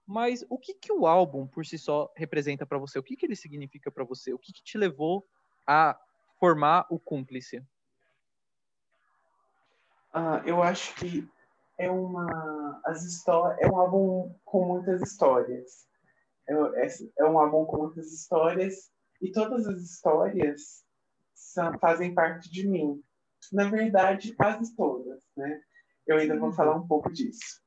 Mas 0.07 0.45
o 0.49 0.57
que 0.57 0.73
que 0.73 0.91
o 0.91 1.05
álbum, 1.05 1.45
por 1.45 1.65
si 1.65 1.77
só, 1.77 2.11
representa 2.15 2.65
para 2.65 2.77
você? 2.77 2.97
O 2.97 3.03
que 3.03 3.15
que 3.15 3.25
ele 3.25 3.35
significa 3.35 3.91
para 3.91 4.03
você? 4.03 4.33
O 4.33 4.39
que 4.39 4.53
que 4.53 4.63
te 4.63 4.77
levou 4.77 5.27
a 5.67 5.99
formar 6.39 6.85
o 6.89 6.99
Cúmplice? 6.99 7.59
Uh, 10.13 10.41
eu 10.45 10.63
acho 10.63 10.95
que 10.95 11.27
é 11.79 11.89
uma 11.89 12.81
as 12.85 13.03
histórias 13.03 13.57
é 13.61 13.71
um 13.71 13.77
álbum 13.77 14.35
com 14.43 14.65
muitas 14.65 15.01
histórias. 15.01 15.87
É, 16.47 16.53
é, 16.53 16.87
é, 17.19 17.25
um 17.25 17.39
álbum 17.39 17.65
com 17.65 17.77
muitas 17.77 18.11
histórias 18.11 18.91
e 19.21 19.31
todas 19.31 19.65
as 19.67 19.81
histórias 19.81 20.83
são, 21.33 21.77
fazem 21.79 22.13
parte 22.13 22.51
de 22.51 22.67
mim. 22.67 23.01
Na 23.51 23.69
verdade 23.69 24.35
quase 24.35 24.75
todas 24.75 25.21
né? 25.35 25.61
Eu 26.05 26.17
ainda 26.17 26.37
vou 26.37 26.51
falar 26.51 26.75
um 26.75 26.87
pouco 26.87 27.11
disso. 27.11 27.61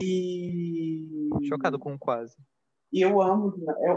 E 0.00 1.28
chocado 1.48 1.78
com 1.78 1.98
quase. 1.98 2.36
E 2.92 3.02
eu 3.02 3.20
amo 3.20 3.54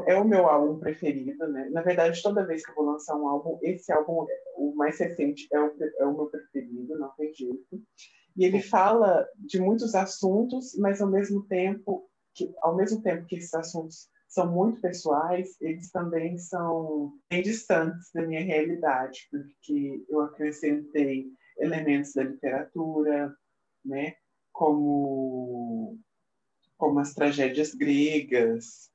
é, 0.08 0.14
é 0.14 0.20
o 0.20 0.28
meu 0.28 0.48
álbum 0.48 0.80
preferido 0.80 1.48
né? 1.48 1.70
Na 1.72 1.82
verdade 1.82 2.22
toda 2.22 2.46
vez 2.46 2.64
que 2.64 2.70
eu 2.72 2.76
vou 2.76 2.86
lançar 2.86 3.16
um 3.16 3.28
álbum 3.28 3.58
esse 3.64 3.92
álbum 3.92 4.28
o 4.58 4.76
mais 4.76 5.00
recente 5.00 5.48
é 5.52 5.60
o, 5.60 5.76
é 6.00 6.06
o 6.06 6.14
meu 6.14 6.28
preferido 6.28 7.00
não 7.00 7.10
tem 7.16 7.34
jeito 7.34 7.82
e 8.36 8.46
ele 8.46 8.62
fala 8.62 9.28
de 9.38 9.60
muitos 9.60 9.96
assuntos, 9.96 10.76
mas 10.78 11.02
ao 11.02 11.10
mesmo 11.10 11.44
tempo 11.44 12.10
que, 12.34 12.54
ao 12.62 12.76
mesmo 12.76 13.02
tempo 13.02 13.26
que 13.26 13.36
esses 13.36 13.54
assuntos 13.54 14.10
são 14.28 14.52
muito 14.52 14.80
pessoais, 14.80 15.58
eles 15.60 15.92
também 15.92 16.38
são 16.38 17.14
bem 17.30 17.42
distantes 17.42 18.12
da 18.14 18.22
minha 18.22 18.44
realidade, 18.44 19.28
porque 19.32 20.06
eu 20.08 20.22
acrescentei 20.22 21.26
elementos 21.58 22.14
da 22.14 22.24
literatura, 22.24 23.34
né, 23.84 24.14
como 24.52 25.98
como 26.78 27.00
as 27.00 27.14
tragédias 27.14 27.76
gregas. 27.76 28.90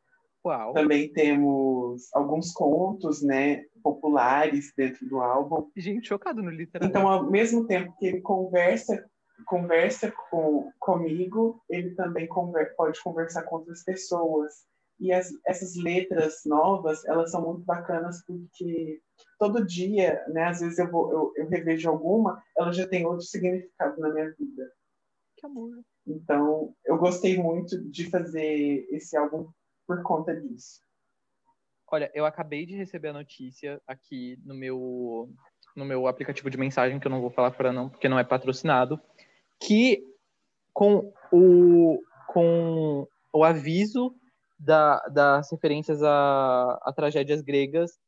Uau. 0.45 0.73
Também 0.73 1.13
temos 1.13 2.09
alguns 2.15 2.51
contos, 2.53 3.23
né, 3.23 3.65
populares 3.83 4.73
dentro 4.75 5.07
do 5.07 5.21
álbum. 5.21 5.71
Gente, 5.77 6.09
chocado 6.09 6.43
no 6.43 6.51
literatura. 6.51 6.89
Então, 6.89 7.07
ao 7.07 7.31
mesmo 7.31 7.67
tempo 7.67 7.95
que 7.99 8.07
ele 8.07 8.21
conversa 8.23 9.05
conversa 9.45 10.13
com, 10.31 10.73
comigo, 10.79 11.63
ele 11.69 11.95
também 11.95 12.27
conver, 12.27 12.75
pode 12.77 13.03
conversar 13.03 13.43
com 13.45 13.57
outras 13.57 13.85
pessoas. 13.85 14.53
E 15.01 15.13
as, 15.13 15.31
essas 15.47 15.75
letras 15.77 16.43
novas, 16.47 17.05
elas 17.05 17.31
são 17.31 17.45
muito 17.45 17.65
bacanas 17.65 18.25
porque 18.25 19.01
todo 19.39 19.67
dia, 19.67 20.25
né, 20.29 20.45
às 20.45 20.61
vezes 20.61 20.79
eu, 20.79 20.91
vou, 20.91 21.13
eu, 21.13 21.33
eu 21.37 21.49
revejo 21.49 21.91
alguma, 21.91 22.43
ela 22.57 22.73
já 22.73 22.87
tem 22.87 23.05
outro 23.05 23.25
significado 23.25 24.01
na 24.01 24.13
minha 24.13 24.31
vida. 24.31 24.73
Que 25.37 25.47
amor. 25.47 25.71
Então, 26.07 26.75
eu 26.85 26.97
gostei 26.97 27.37
muito 27.37 27.83
de 27.91 28.09
fazer 28.09 28.87
esse 28.91 29.17
álbum 29.17 29.49
por 29.87 30.03
conta 30.03 30.35
disso. 30.35 30.81
Olha, 31.91 32.11
eu 32.15 32.25
acabei 32.25 32.67
de 32.67 32.75
receber 32.75 33.09
a 33.09 33.13
notícia 33.13 33.81
aqui 33.87 34.39
no 34.45 34.55
meu 34.55 35.29
no 35.77 35.85
meu 35.85 36.07
aplicativo 36.07 36.49
de 36.49 36.57
mensagem, 36.57 37.01
que 37.01 37.07
eu 37.07 37.11
não 37.11 37.21
vou 37.21 37.31
falar 37.31 37.51
para 37.51 37.73
não, 37.73 37.89
porque 37.89 38.09
não 38.09 38.19
é 38.19 38.25
patrocinado, 38.25 39.01
que 39.67 40.05
com 40.73 41.13
o, 41.33 42.03
com 42.29 43.09
o 43.33 43.45
aviso 43.45 44.15
da, 44.59 44.99
das 45.09 45.51
referências 45.51 46.03
a, 46.03 46.79
a 46.83 46.93
tragédias 46.93 47.41
gregas, 47.41 47.99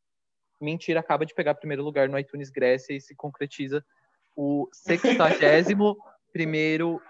Mentira 0.61 1.01
acaba 1.01 1.27
de 1.27 1.35
pegar 1.35 1.55
primeiro 1.55 1.83
lugar 1.83 2.09
no 2.09 2.19
iTunes 2.19 2.51
Grécia 2.51 2.95
e 2.95 3.01
se 3.01 3.15
concretiza 3.15 3.85
o 4.35 4.69
61 4.73 5.95
primeiro, 6.33 7.01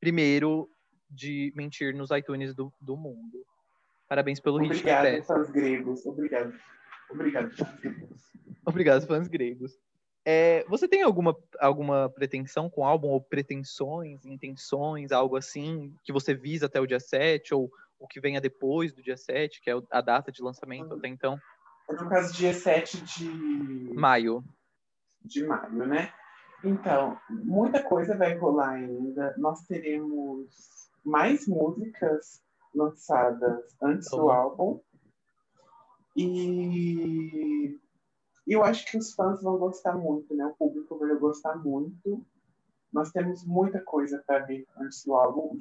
primeiro 0.00 0.68
de 1.08 1.52
mentir 1.54 1.94
nos 1.94 2.10
iTunes 2.10 2.54
do, 2.54 2.72
do 2.80 2.96
mundo. 2.96 3.44
Parabéns 4.08 4.40
pelo 4.40 4.58
hit 4.58 4.72
Obrigado, 4.72 5.22
fãs 5.24 5.50
gregos. 5.50 6.04
Obrigado. 6.06 6.54
Obrigado, 7.08 7.56
fãs 7.56 7.80
gregos. 7.80 8.32
Obrigado, 8.66 9.06
fãs 9.06 9.28
gregos. 9.28 9.78
É, 10.24 10.64
você 10.68 10.86
tem 10.86 11.02
alguma, 11.02 11.36
alguma 11.58 12.08
pretensão 12.08 12.70
com 12.70 12.82
o 12.82 12.84
álbum, 12.84 13.08
ou 13.08 13.20
pretensões, 13.20 14.24
intenções, 14.24 15.10
algo 15.10 15.36
assim, 15.36 15.94
que 16.04 16.12
você 16.12 16.34
visa 16.34 16.66
até 16.66 16.80
o 16.80 16.86
dia 16.86 17.00
7, 17.00 17.54
ou 17.54 17.70
o 17.98 18.06
que 18.06 18.20
venha 18.20 18.40
depois 18.40 18.92
do 18.92 19.02
dia 19.02 19.16
7, 19.16 19.60
que 19.60 19.70
é 19.70 19.74
a 19.90 20.00
data 20.00 20.30
de 20.30 20.42
lançamento 20.42 20.94
até 20.94 21.08
então? 21.08 21.38
No 21.88 22.08
caso, 22.08 22.32
dia 22.34 22.54
7 22.54 23.02
de... 23.02 23.94
Maio. 23.94 24.44
De 25.24 25.44
maio, 25.44 25.86
né? 25.86 26.12
Então, 26.64 27.18
muita 27.28 27.82
coisa 27.82 28.16
vai 28.16 28.36
rolar 28.36 28.70
ainda. 28.70 29.34
Nós 29.36 29.62
teremos 29.62 30.88
mais 31.04 31.46
músicas 31.48 32.40
lançadas 32.74 33.76
antes 33.82 34.08
do 34.10 34.30
álbum. 34.30 34.80
E 36.16 37.80
e 38.46 38.52
eu 38.52 38.64
acho 38.64 38.84
que 38.86 38.96
os 38.96 39.14
fãs 39.14 39.42
vão 39.42 39.56
gostar 39.56 39.96
muito, 39.96 40.34
né? 40.34 40.44
O 40.46 40.54
público 40.54 40.98
vai 40.98 41.14
gostar 41.16 41.56
muito. 41.56 42.24
Nós 42.92 43.10
temos 43.10 43.44
muita 43.44 43.80
coisa 43.80 44.22
para 44.26 44.40
ver 44.40 44.66
antes 44.78 45.04
do 45.04 45.14
álbum. 45.14 45.56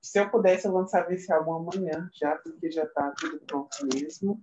Se 0.00 0.18
eu 0.18 0.30
pudesse, 0.30 0.66
eu 0.66 0.72
lançava 0.72 1.12
esse 1.12 1.32
álbum 1.32 1.54
amanhã 1.54 2.08
já, 2.14 2.36
porque 2.36 2.70
já 2.70 2.84
está 2.84 3.12
tudo 3.18 3.38
pronto 3.46 3.76
mesmo. 3.92 4.42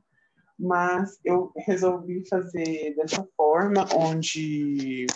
Mas 0.58 1.20
eu 1.26 1.52
resolvi 1.58 2.28
fazer 2.30 2.96
dessa 2.96 3.28
forma, 3.36 3.88
onde 3.96 5.08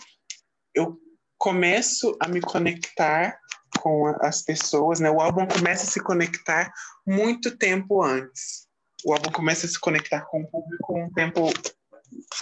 eu 0.74 1.00
começo 1.38 2.18
a 2.20 2.28
me 2.28 2.42
conectar 2.42 3.40
com 3.80 4.08
as 4.22 4.42
pessoas, 4.42 5.00
né? 5.00 5.12
O 5.12 5.22
álbum 5.22 5.48
começa 5.48 5.84
a 5.84 5.92
se 5.92 6.02
conectar 6.02 6.74
muito 7.06 7.56
tempo 7.56 8.02
antes. 8.02 8.68
O 9.06 9.14
álbum 9.14 9.32
começa 9.32 9.68
a 9.68 9.70
se 9.70 9.80
conectar 9.80 10.22
com 10.22 10.42
o 10.42 10.48
público 10.48 10.98
um 10.98 11.14
tempo 11.14 11.42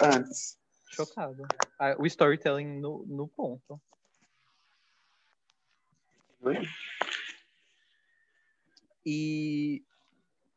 antes. 0.02 0.58
Chocado. 0.90 1.42
Ah, 1.78 1.96
o 1.98 2.06
storytelling 2.06 2.80
no, 2.80 3.04
no 3.06 3.28
ponto. 3.28 3.80
Oi? 6.42 6.58
E 9.04 9.82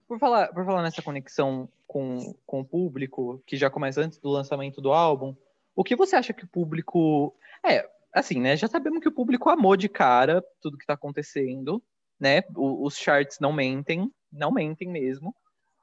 por 0.07 0.19
falar, 0.19 0.47
por 0.53 0.65
falar 0.65 0.81
nessa 0.81 1.01
conexão 1.01 1.67
com, 1.85 2.33
com 2.45 2.61
o 2.61 2.65
público, 2.65 3.41
que 3.45 3.57
já 3.57 3.69
começa 3.69 4.01
antes 4.01 4.17
do 4.19 4.29
lançamento 4.29 4.79
do 4.79 4.93
álbum, 4.93 5.35
o 5.75 5.83
que 5.83 5.95
você 5.95 6.15
acha 6.15 6.33
que 6.33 6.45
o 6.45 6.47
público. 6.47 7.35
É, 7.65 7.89
assim, 8.13 8.39
né? 8.39 8.55
Já 8.55 8.67
sabemos 8.67 9.01
que 9.01 9.09
o 9.09 9.13
público 9.13 9.49
amou 9.49 9.75
de 9.75 9.89
cara 9.89 10.43
tudo 10.61 10.77
que 10.77 10.85
tá 10.85 10.93
acontecendo, 10.93 11.83
né? 12.19 12.41
os 12.55 12.97
charts 12.97 13.39
não 13.39 13.53
mentem, 13.53 14.11
não 14.31 14.51
mentem 14.51 14.89
mesmo. 14.89 15.35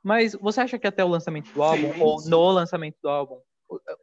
Mas 0.04 0.34
você 0.34 0.60
acha 0.60 0.78
que 0.78 0.86
até 0.86 1.02
o 1.02 1.08
lançamento 1.08 1.50
do 1.54 1.62
álbum, 1.62 1.94
sim, 1.94 2.00
ou 2.02 2.22
no 2.28 2.50
lançamento 2.50 2.98
do 3.02 3.08
álbum, 3.08 3.40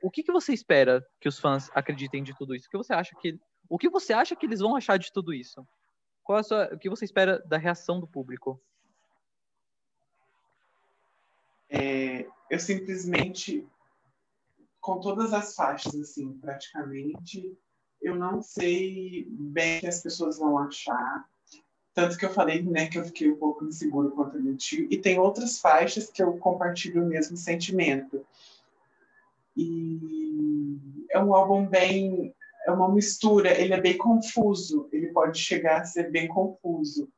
o, 0.01 0.09
que, 0.09 0.23
que 0.23 0.31
você 0.31 0.51
espera 0.51 1.05
que 1.19 1.29
os 1.29 1.39
fãs 1.39 1.69
acreditem 1.75 2.23
de 2.23 2.35
tudo 2.35 2.55
isso? 2.55 2.67
O 2.67 2.71
que 2.71 2.77
você 2.77 2.91
acha 2.91 3.15
que, 3.21 3.39
o 3.69 3.77
que, 3.77 3.87
você 3.87 4.11
acha 4.11 4.35
que 4.35 4.47
eles 4.47 4.61
vão 4.61 4.75
achar 4.75 4.97
de 4.97 5.13
tudo 5.13 5.31
isso? 5.31 5.63
Qual 6.23 6.43
sua, 6.43 6.73
o 6.73 6.79
que 6.79 6.89
você 6.89 7.05
espera 7.05 7.37
da 7.45 7.57
reação 7.57 7.99
do 7.99 8.07
público? 8.07 8.59
É, 11.69 12.27
eu 12.49 12.59
simplesmente, 12.59 13.65
com 14.79 14.99
todas 14.99 15.33
as 15.33 15.53
faixas, 15.53 15.93
assim, 15.93 16.33
praticamente, 16.39 17.55
eu 18.01 18.15
não 18.15 18.41
sei 18.41 19.27
bem 19.29 19.77
o 19.77 19.81
que 19.81 19.87
as 19.87 20.01
pessoas 20.01 20.39
vão 20.39 20.57
achar. 20.57 21.29
Tanto 21.93 22.17
que 22.17 22.25
eu 22.25 22.29
falei, 22.29 22.61
né, 22.63 22.87
que 22.87 22.97
eu 22.97 23.03
fiquei 23.03 23.29
um 23.29 23.35
pouco 23.35 23.65
inseguro 23.65 24.11
quanto 24.11 24.41
meu 24.41 24.55
tio. 24.55 24.87
E 24.89 24.97
tem 24.97 25.19
outras 25.19 25.59
faixas 25.59 26.09
que 26.09 26.23
eu 26.23 26.37
compartilho 26.37 27.03
o 27.03 27.07
mesmo 27.07 27.35
sentimento. 27.35 28.25
E 29.55 30.77
é 31.09 31.19
um 31.19 31.33
álbum 31.33 31.65
bem. 31.67 32.33
É 32.65 32.71
uma 32.71 32.93
mistura, 32.93 33.59
ele 33.59 33.73
é 33.73 33.81
bem 33.81 33.97
confuso. 33.97 34.87
Ele 34.91 35.07
pode 35.07 35.39
chegar 35.39 35.81
a 35.81 35.85
ser 35.85 36.09
bem 36.11 36.27
confuso. 36.27 37.11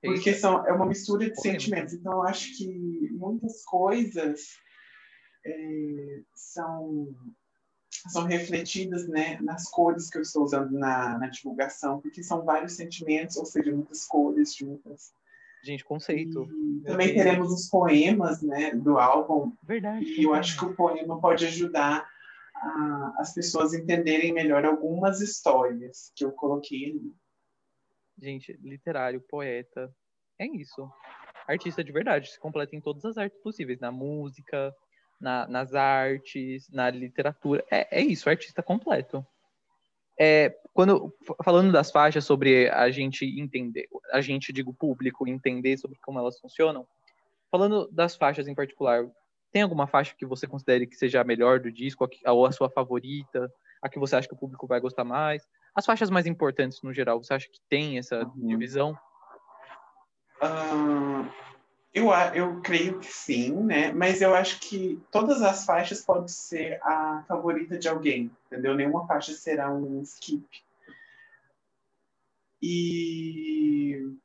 Porque 0.00 0.32
são, 0.34 0.66
é 0.66 0.72
uma 0.72 0.86
mistura 0.86 1.30
de 1.30 1.40
sentimentos. 1.40 1.94
Então, 1.94 2.12
eu 2.12 2.22
acho 2.22 2.56
que 2.56 3.10
muitas 3.12 3.62
coisas 3.64 4.56
é, 5.44 6.22
são 6.34 7.14
são 8.08 8.24
refletidas 8.24 9.06
né, 9.06 9.38
nas 9.40 9.68
cores 9.70 10.08
que 10.08 10.18
eu 10.18 10.22
estou 10.22 10.44
usando 10.44 10.72
na, 10.72 11.18
na 11.18 11.28
divulgação, 11.28 12.00
porque 12.00 12.22
são 12.22 12.44
vários 12.44 12.72
sentimentos, 12.72 13.36
ou 13.36 13.44
seja, 13.44 13.70
muitas 13.72 14.06
cores 14.06 14.54
juntas. 14.54 15.12
Gente, 15.62 15.84
conceito. 15.84 16.48
E 16.50 16.82
também 16.84 17.14
teremos 17.14 17.52
os 17.52 17.68
poemas 17.68 18.42
né, 18.42 18.74
do 18.74 18.98
álbum. 18.98 19.52
Verdade. 19.62 20.04
E 20.04 20.24
eu 20.24 20.34
acho 20.34 20.58
que 20.58 20.64
o 20.64 20.74
poema 20.74 21.20
pode 21.20 21.46
ajudar 21.46 22.04
a, 22.56 23.14
as 23.18 23.32
pessoas 23.32 23.72
a 23.72 23.78
entenderem 23.78 24.32
melhor 24.32 24.64
algumas 24.64 25.20
histórias 25.20 26.10
que 26.16 26.24
eu 26.24 26.32
coloquei 26.32 26.90
ali. 26.90 27.14
Gente, 28.20 28.58
literário, 28.60 29.20
poeta. 29.20 29.94
É 30.38 30.46
isso. 30.46 30.90
Artista 31.46 31.84
de 31.84 31.92
verdade, 31.92 32.30
se 32.30 32.40
completa 32.40 32.74
em 32.74 32.80
todas 32.80 33.04
as 33.04 33.16
artes 33.16 33.40
possíveis. 33.40 33.78
Na 33.78 33.92
música, 33.92 34.74
na, 35.22 35.46
nas 35.46 35.72
artes, 35.72 36.68
na 36.70 36.90
literatura. 36.90 37.64
É, 37.70 38.00
é 38.00 38.02
isso, 38.02 38.28
artista 38.28 38.62
completo. 38.62 39.24
É, 40.18 40.54
quando 40.74 41.14
falando 41.42 41.72
das 41.72 41.90
faixas 41.90 42.24
sobre 42.24 42.68
a 42.68 42.90
gente 42.90 43.24
entender, 43.40 43.88
a 44.12 44.20
gente 44.20 44.52
digo 44.52 44.74
público 44.74 45.26
entender 45.26 45.78
sobre 45.78 45.98
como 46.02 46.18
elas 46.18 46.38
funcionam. 46.38 46.86
Falando 47.50 47.88
das 47.92 48.16
faixas 48.16 48.48
em 48.48 48.54
particular, 48.54 49.08
tem 49.52 49.62
alguma 49.62 49.86
faixa 49.86 50.14
que 50.16 50.26
você 50.26 50.46
considere 50.46 50.86
que 50.86 50.96
seja 50.96 51.20
a 51.20 51.24
melhor 51.24 51.60
do 51.60 51.70
disco, 51.70 52.08
ou 52.26 52.46
a 52.46 52.52
sua 52.52 52.68
favorita, 52.68 53.50
a 53.80 53.88
que 53.88 53.98
você 53.98 54.16
acha 54.16 54.28
que 54.28 54.34
o 54.34 54.38
público 54.38 54.66
vai 54.66 54.80
gostar 54.80 55.04
mais? 55.04 55.46
As 55.74 55.86
faixas 55.86 56.10
mais 56.10 56.26
importantes 56.26 56.82
no 56.82 56.92
geral, 56.92 57.22
você 57.22 57.34
acha 57.34 57.48
que 57.48 57.60
tem 57.68 57.98
essa 57.98 58.24
uhum. 58.24 58.46
divisão? 58.48 58.98
Uh, 60.42 61.30
eu, 61.94 62.10
eu 62.34 62.60
creio 62.62 62.98
que 62.98 63.12
sim, 63.12 63.52
né? 63.52 63.92
Mas 63.92 64.22
eu 64.22 64.34
acho 64.34 64.58
que 64.60 65.00
todas 65.10 65.42
as 65.42 65.64
faixas 65.64 66.00
podem 66.02 66.28
ser 66.28 66.80
a 66.82 67.22
favorita 67.28 67.78
de 67.78 67.88
alguém, 67.88 68.30
entendeu? 68.46 68.74
Nenhuma 68.74 69.06
faixa 69.06 69.32
será 69.32 69.70
um 69.72 70.00
skip. 70.02 70.46
E 72.62 74.16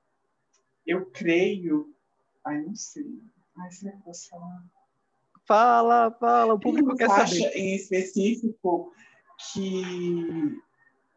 eu 0.85 1.05
creio. 1.07 1.93
Ai, 2.45 2.61
não 2.61 2.75
sei. 2.75 3.19
Ai, 3.57 3.71
se 3.71 3.87
eu 3.87 3.93
posso 4.05 4.29
falar. 4.29 4.63
Fala, 5.45 6.11
fala, 6.11 6.53
o 6.53 6.59
público 6.59 6.95
Tem 6.95 6.97
quer 6.97 7.07
faixa 7.07 7.35
saber. 7.35 7.57
em 7.57 7.75
específico 7.75 8.93
que 9.51 10.61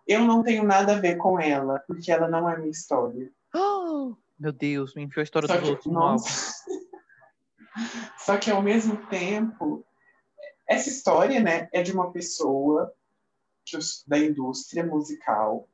eu 0.07 0.25
não 0.25 0.43
tenho 0.43 0.65
nada 0.65 0.97
a 0.97 1.01
ver 1.01 1.17
com 1.17 1.39
ela, 1.39 1.81
porque 1.87 2.11
ela 2.11 2.29
não 2.29 2.49
é 2.49 2.57
minha 2.57 2.71
história. 2.71 3.31
Meu 4.41 4.53
Deus, 4.53 4.95
me 4.95 5.03
enfiou 5.03 5.21
a 5.21 5.25
história 5.25 5.47
Só 5.47 5.55
dos 5.55 5.63
que, 5.63 5.71
outros 5.71 5.93
no. 5.93 6.17
Só 8.19 8.39
que 8.39 8.51
ao 8.51 8.63
mesmo 8.63 8.97
tempo, 9.09 9.85
essa 10.67 10.89
história, 10.89 11.41
né, 11.41 11.69
é 11.73 11.83
de 11.83 11.93
uma 11.93 12.11
pessoa 12.11 12.91
da 14.07 14.19
indústria 14.19 14.85
musical. 14.85 15.69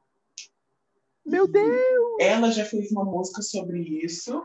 Meu 1.24 1.46
Deus! 1.46 2.16
Ela 2.18 2.50
já 2.50 2.64
fez 2.64 2.90
uma 2.90 3.04
música 3.04 3.40
sobre 3.40 3.80
isso 4.04 4.44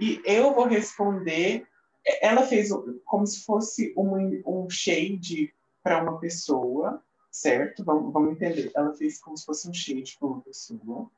e 0.00 0.20
eu 0.24 0.52
vou 0.52 0.66
responder. 0.66 1.64
Ela 2.20 2.42
fez 2.42 2.70
como 3.04 3.24
se 3.24 3.44
fosse 3.44 3.94
um, 3.96 4.42
um 4.44 4.68
shade 4.68 5.54
para 5.84 6.02
uma 6.02 6.18
pessoa, 6.18 7.00
certo? 7.30 7.84
Vamos, 7.84 8.12
vamos 8.12 8.32
entender. 8.32 8.72
Ela 8.74 8.92
fez 8.92 9.20
como 9.20 9.36
se 9.36 9.44
fosse 9.44 9.68
um 9.68 9.72
shade 9.72 10.16
para 10.18 10.28
uma 10.28 10.40
pessoa. 10.40 11.08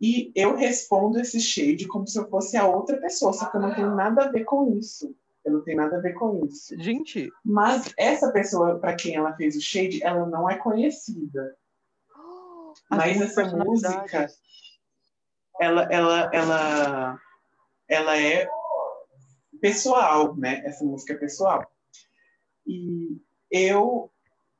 E 0.00 0.30
eu 0.34 0.54
respondo 0.54 1.20
esse 1.20 1.40
shade 1.40 1.86
como 1.88 2.06
se 2.06 2.18
eu 2.18 2.28
fosse 2.28 2.56
a 2.56 2.66
outra 2.66 2.98
pessoa, 2.98 3.32
só 3.32 3.46
que 3.46 3.56
eu 3.56 3.60
não 3.60 3.74
tenho 3.74 3.94
nada 3.94 4.24
a 4.24 4.30
ver 4.30 4.44
com 4.44 4.76
isso. 4.78 5.14
Eu 5.44 5.52
não 5.54 5.62
tenho 5.62 5.78
nada 5.78 5.96
a 5.96 6.00
ver 6.00 6.12
com 6.14 6.44
isso. 6.44 6.78
Gente. 6.80 7.30
Mas 7.44 7.92
essa 7.96 8.30
pessoa 8.30 8.78
para 8.78 8.94
quem 8.94 9.16
ela 9.16 9.34
fez 9.34 9.56
o 9.56 9.60
shade, 9.60 10.02
ela 10.04 10.26
não 10.26 10.48
é 10.48 10.56
conhecida. 10.56 11.56
Mas 12.90 13.20
essa 13.20 13.44
música, 13.56 14.28
ela, 15.60 15.82
ela, 15.90 16.30
ela, 16.32 17.20
ela 17.88 18.18
é 18.18 18.48
pessoal, 19.60 20.36
né? 20.36 20.62
Essa 20.64 20.84
música 20.84 21.14
é 21.14 21.16
pessoal. 21.16 21.66
E 22.66 23.20
eu 23.50 24.10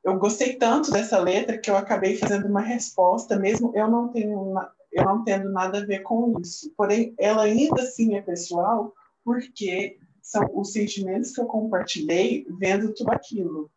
eu 0.04 0.18
gostei 0.18 0.56
tanto 0.56 0.90
dessa 0.90 1.18
letra 1.18 1.58
que 1.58 1.70
eu 1.70 1.76
acabei 1.76 2.16
fazendo 2.16 2.46
uma 2.46 2.62
resposta, 2.62 3.38
mesmo 3.38 3.72
eu 3.74 3.88
não 3.88 4.08
tenho 4.08 4.40
uma, 4.40 4.72
eu 4.92 5.04
não 5.04 5.24
tendo 5.24 5.50
nada 5.50 5.78
a 5.78 5.84
ver 5.84 6.00
com 6.00 6.38
isso. 6.40 6.72
Porém, 6.76 7.14
ela 7.18 7.42
ainda 7.42 7.82
assim 7.82 8.16
é 8.16 8.22
pessoal, 8.22 8.92
porque 9.24 9.98
são 10.22 10.44
os 10.54 10.72
sentimentos 10.72 11.32
que 11.32 11.40
eu 11.40 11.46
compartilhei 11.46 12.46
vendo 12.58 12.92
tudo 12.94 13.10
aquilo. 13.10 13.70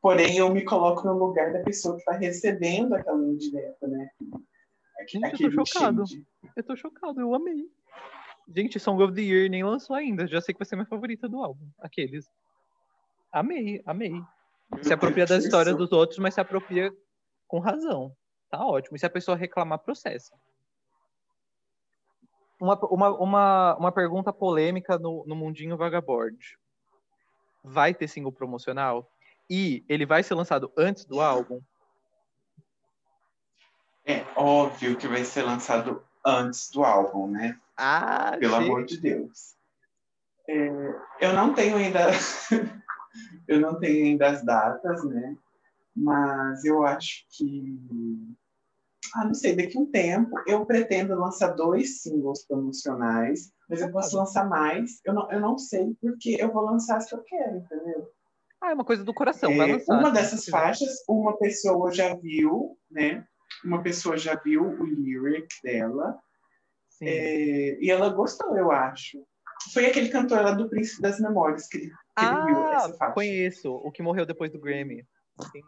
Porém, 0.00 0.36
eu 0.36 0.52
me 0.52 0.64
coloco 0.64 1.06
no 1.06 1.18
lugar 1.18 1.52
da 1.52 1.60
pessoa 1.60 1.94
que 1.94 2.00
está 2.00 2.12
recebendo 2.12 2.94
aquela 2.94 3.24
indireta, 3.26 3.86
né? 3.88 4.08
Gente, 5.08 5.42
eu 5.42 5.54
tô 5.54 5.64
chocado. 5.64 6.06
Shade. 6.06 6.26
Eu 6.56 6.62
tô 6.62 6.76
chocado, 6.76 7.20
eu 7.20 7.34
amei. 7.34 7.68
Gente, 8.54 8.78
Song 8.78 9.02
of 9.02 9.14
the 9.14 9.20
Year 9.20 9.50
nem 9.50 9.64
lançou 9.64 9.94
ainda. 9.94 10.26
Já 10.26 10.40
sei 10.40 10.54
que 10.54 10.58
vai 10.58 10.66
ser 10.66 10.76
minha 10.76 10.86
favorita 10.86 11.28
do 11.28 11.42
álbum. 11.42 11.68
Aqueles. 11.80 12.26
Amei, 13.32 13.82
amei. 13.84 14.12
Se 14.82 14.92
apropria 14.92 15.26
das 15.26 15.44
histórias 15.44 15.76
dos 15.76 15.92
outros, 15.92 16.18
mas 16.18 16.34
se 16.34 16.40
apropria 16.40 16.92
com 17.46 17.58
razão. 17.58 18.14
Tá 18.50 18.64
ótimo. 18.64 18.96
E 18.96 19.00
se 19.00 19.06
a 19.06 19.10
pessoa 19.10 19.36
reclamar, 19.36 19.80
processa. 19.80 20.34
Uma, 22.60 22.78
uma, 22.86 23.10
uma, 23.18 23.76
uma 23.76 23.92
pergunta 23.92 24.32
polêmica 24.32 24.98
no, 24.98 25.24
no 25.26 25.36
Mundinho 25.36 25.76
Vagabond. 25.76 26.36
Vai 27.62 27.94
ter 27.94 28.08
single 28.08 28.32
promocional? 28.32 29.10
E 29.48 29.84
ele 29.88 30.04
vai 30.04 30.22
ser 30.22 30.34
lançado 30.34 30.72
antes 30.76 31.04
do 31.04 31.20
álbum? 31.20 31.60
É 34.04 34.24
óbvio 34.34 34.96
que 34.96 35.06
vai 35.06 35.24
ser 35.24 35.42
lançado 35.42 36.02
antes 36.24 36.70
do 36.70 36.82
álbum, 36.82 37.30
né? 37.30 37.58
Ah, 37.76 38.36
Pelo 38.38 38.54
gente. 38.54 38.64
amor 38.64 38.84
de 38.84 39.00
Deus. 39.00 39.56
É, 40.48 40.68
eu 41.20 41.32
não 41.34 41.54
tenho 41.54 41.76
ainda. 41.76 42.08
eu 43.46 43.60
não 43.60 43.78
tenho 43.78 44.06
ainda 44.06 44.30
as 44.30 44.42
datas, 44.44 45.04
né? 45.04 45.36
Mas 45.94 46.64
eu 46.64 46.84
acho 46.86 47.26
que 47.30 47.78
ah, 49.14 49.24
não 49.24 49.34
sei, 49.34 49.54
daqui 49.54 49.76
a 49.76 49.80
um 49.80 49.90
tempo 49.90 50.30
eu 50.46 50.64
pretendo 50.66 51.14
lançar 51.14 51.48
dois 51.48 52.02
singles 52.02 52.46
promocionais, 52.46 53.52
mas 53.68 53.80
eu 53.80 53.90
posso 53.90 54.16
lançar 54.16 54.48
mais. 54.48 55.00
Eu 55.04 55.14
não, 55.14 55.30
eu 55.30 55.40
não 55.40 55.58
sei 55.58 55.94
porque 56.00 56.36
eu 56.38 56.52
vou 56.52 56.64
lançar 56.64 56.98
que 57.04 57.14
eu 57.14 57.22
quero, 57.24 57.58
entendeu? 57.58 58.08
Ah, 58.60 58.70
é 58.70 58.74
uma 58.74 58.84
coisa 58.84 59.04
do 59.04 59.14
coração, 59.14 59.50
é, 59.52 59.56
vai 59.56 59.72
lançar. 59.72 59.98
Uma 59.98 60.10
dessas 60.10 60.44
faixas, 60.46 61.04
uma 61.08 61.36
pessoa 61.38 61.92
já 61.92 62.14
viu, 62.14 62.76
né? 62.90 63.24
Uma 63.64 63.82
pessoa 63.82 64.16
já 64.16 64.34
viu 64.34 64.62
o 64.62 64.84
lyric 64.84 65.48
dela. 65.62 66.18
É, 67.00 67.78
e 67.80 67.90
ela 67.90 68.08
gostou, 68.08 68.56
eu 68.56 68.72
acho. 68.72 69.18
Foi 69.72 69.86
aquele 69.86 70.08
cantor 70.08 70.42
lá 70.42 70.52
do 70.52 70.68
Príncipe 70.68 71.02
das 71.02 71.20
Memórias 71.20 71.68
que 71.68 71.78
ele, 71.78 71.88
que 71.88 71.94
ah, 72.16 72.44
ele 72.44 72.54
viu 72.54 72.72
essa 72.72 72.92
faixa. 72.94 73.14
conheço. 73.14 73.72
O 73.72 73.92
que 73.92 74.02
morreu 74.02 74.26
depois 74.26 74.50
do 74.50 74.60
Grammy. 74.60 75.04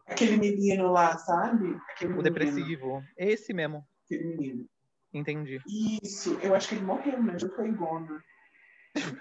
Aquele 0.06 0.36
menino 0.36 0.90
lá, 0.90 1.16
sabe? 1.18 1.76
Aquele 1.90 2.12
o 2.12 2.16
menino. 2.16 2.22
depressivo. 2.22 3.02
Esse 3.16 3.52
mesmo. 3.52 3.84
Aquele 4.04 4.24
menino. 4.24 4.66
Entendi. 5.12 5.60
Isso, 6.02 6.38
eu 6.42 6.54
acho 6.54 6.68
que 6.68 6.74
ele 6.76 6.84
morreu, 6.84 7.22
né? 7.22 7.38
Já 7.38 7.48
foi 7.48 7.70
gona. 7.72 8.22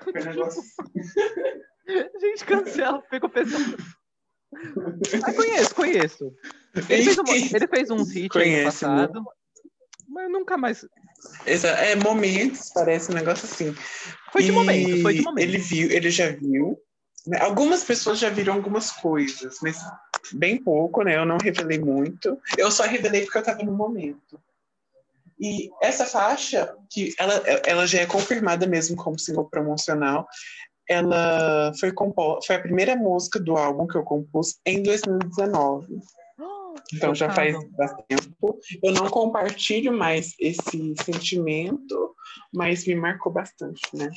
Foi 0.04 0.14
um 0.14 0.26
negócio 0.26 0.62
assim. 0.62 0.84
Gente, 2.22 2.46
cancela, 2.46 3.02
ficou 3.10 3.30
pensando. 3.30 3.78
Ah, 5.24 5.32
conheço, 5.32 5.76
conheço. 5.76 6.34
Ele 6.90 7.04
fez, 7.04 7.18
uma, 7.20 7.36
ele 7.36 7.68
fez 7.68 7.92
uns 7.92 8.16
hits 8.16 8.36
no 8.36 8.64
passado, 8.64 9.24
mas 10.08 10.32
nunca 10.32 10.58
mais. 10.58 10.84
É, 11.46 11.96
momentos, 11.98 12.72
parece 12.74 13.12
um 13.12 13.14
negócio 13.14 13.46
assim. 13.46 13.76
Foi 14.32 14.42
de 14.42 14.50
e 14.50 14.52
momento, 14.52 15.02
foi 15.04 15.14
de 15.14 15.22
momento. 15.22 15.44
Ele 15.44 15.60
viu, 15.60 15.92
ele 15.92 16.10
já 16.10 16.32
viu. 16.32 16.82
Né? 17.28 17.40
Algumas 17.40 17.84
pessoas 17.84 18.20
já 18.20 18.30
viram 18.30 18.54
algumas 18.54 18.92
coisas, 18.92 19.58
mas 19.62 19.78
bem 20.34 20.62
pouco, 20.62 21.04
né? 21.04 21.18
Eu 21.18 21.26
não 21.26 21.38
revelei 21.38 21.80
muito. 21.80 22.38
Eu 22.58 22.72
só 22.72 22.84
revelei 22.84 23.24
porque 23.24 23.38
eu 23.38 23.42
estava 23.42 23.64
no 23.64 23.72
momento. 23.72 24.40
E 25.40 25.70
essa 25.82 26.06
faixa, 26.06 26.76
que 26.90 27.14
ela, 27.18 27.34
ela 27.66 27.88
já 27.88 28.02
é 28.02 28.06
confirmada 28.06 28.68
mesmo 28.68 28.98
como 28.98 29.18
single 29.18 29.50
promocional, 29.50 30.28
ela 30.88 31.72
foi, 31.80 31.92
compo 31.92 32.42
foi 32.42 32.56
a 32.56 32.62
primeira 32.62 32.96
música 32.96 33.40
do 33.40 33.56
álbum 33.56 33.88
que 33.88 33.96
eu 33.96 34.04
compus 34.04 34.60
em 34.66 34.82
2019. 34.84 36.02
Então 36.94 37.14
já 37.14 37.32
faz 37.32 37.56
bastante 37.72 38.06
tempo. 38.08 38.60
Eu 38.84 38.94
não 38.94 39.08
compartilho 39.10 39.94
mais 39.94 40.34
esse 40.40 40.96
sentimento, 41.04 42.16
mas 42.54 42.86
me 42.86 42.96
marcou 42.96 43.32
bastante, 43.32 43.82
né? 43.94 44.10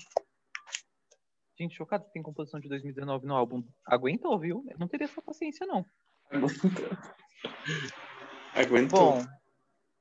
Gente, 1.62 1.76
chocado 1.76 2.04
que 2.04 2.12
tem 2.12 2.22
composição 2.22 2.58
de 2.58 2.68
2019 2.68 3.24
no 3.24 3.36
álbum. 3.36 3.62
Aguentou, 3.86 4.36
viu? 4.36 4.64
Eu 4.68 4.76
não 4.80 4.88
teria 4.88 5.04
essa 5.04 5.22
paciência, 5.22 5.64
não. 5.64 5.86
Aguentou. 8.52 9.12
Bom, 9.12 9.24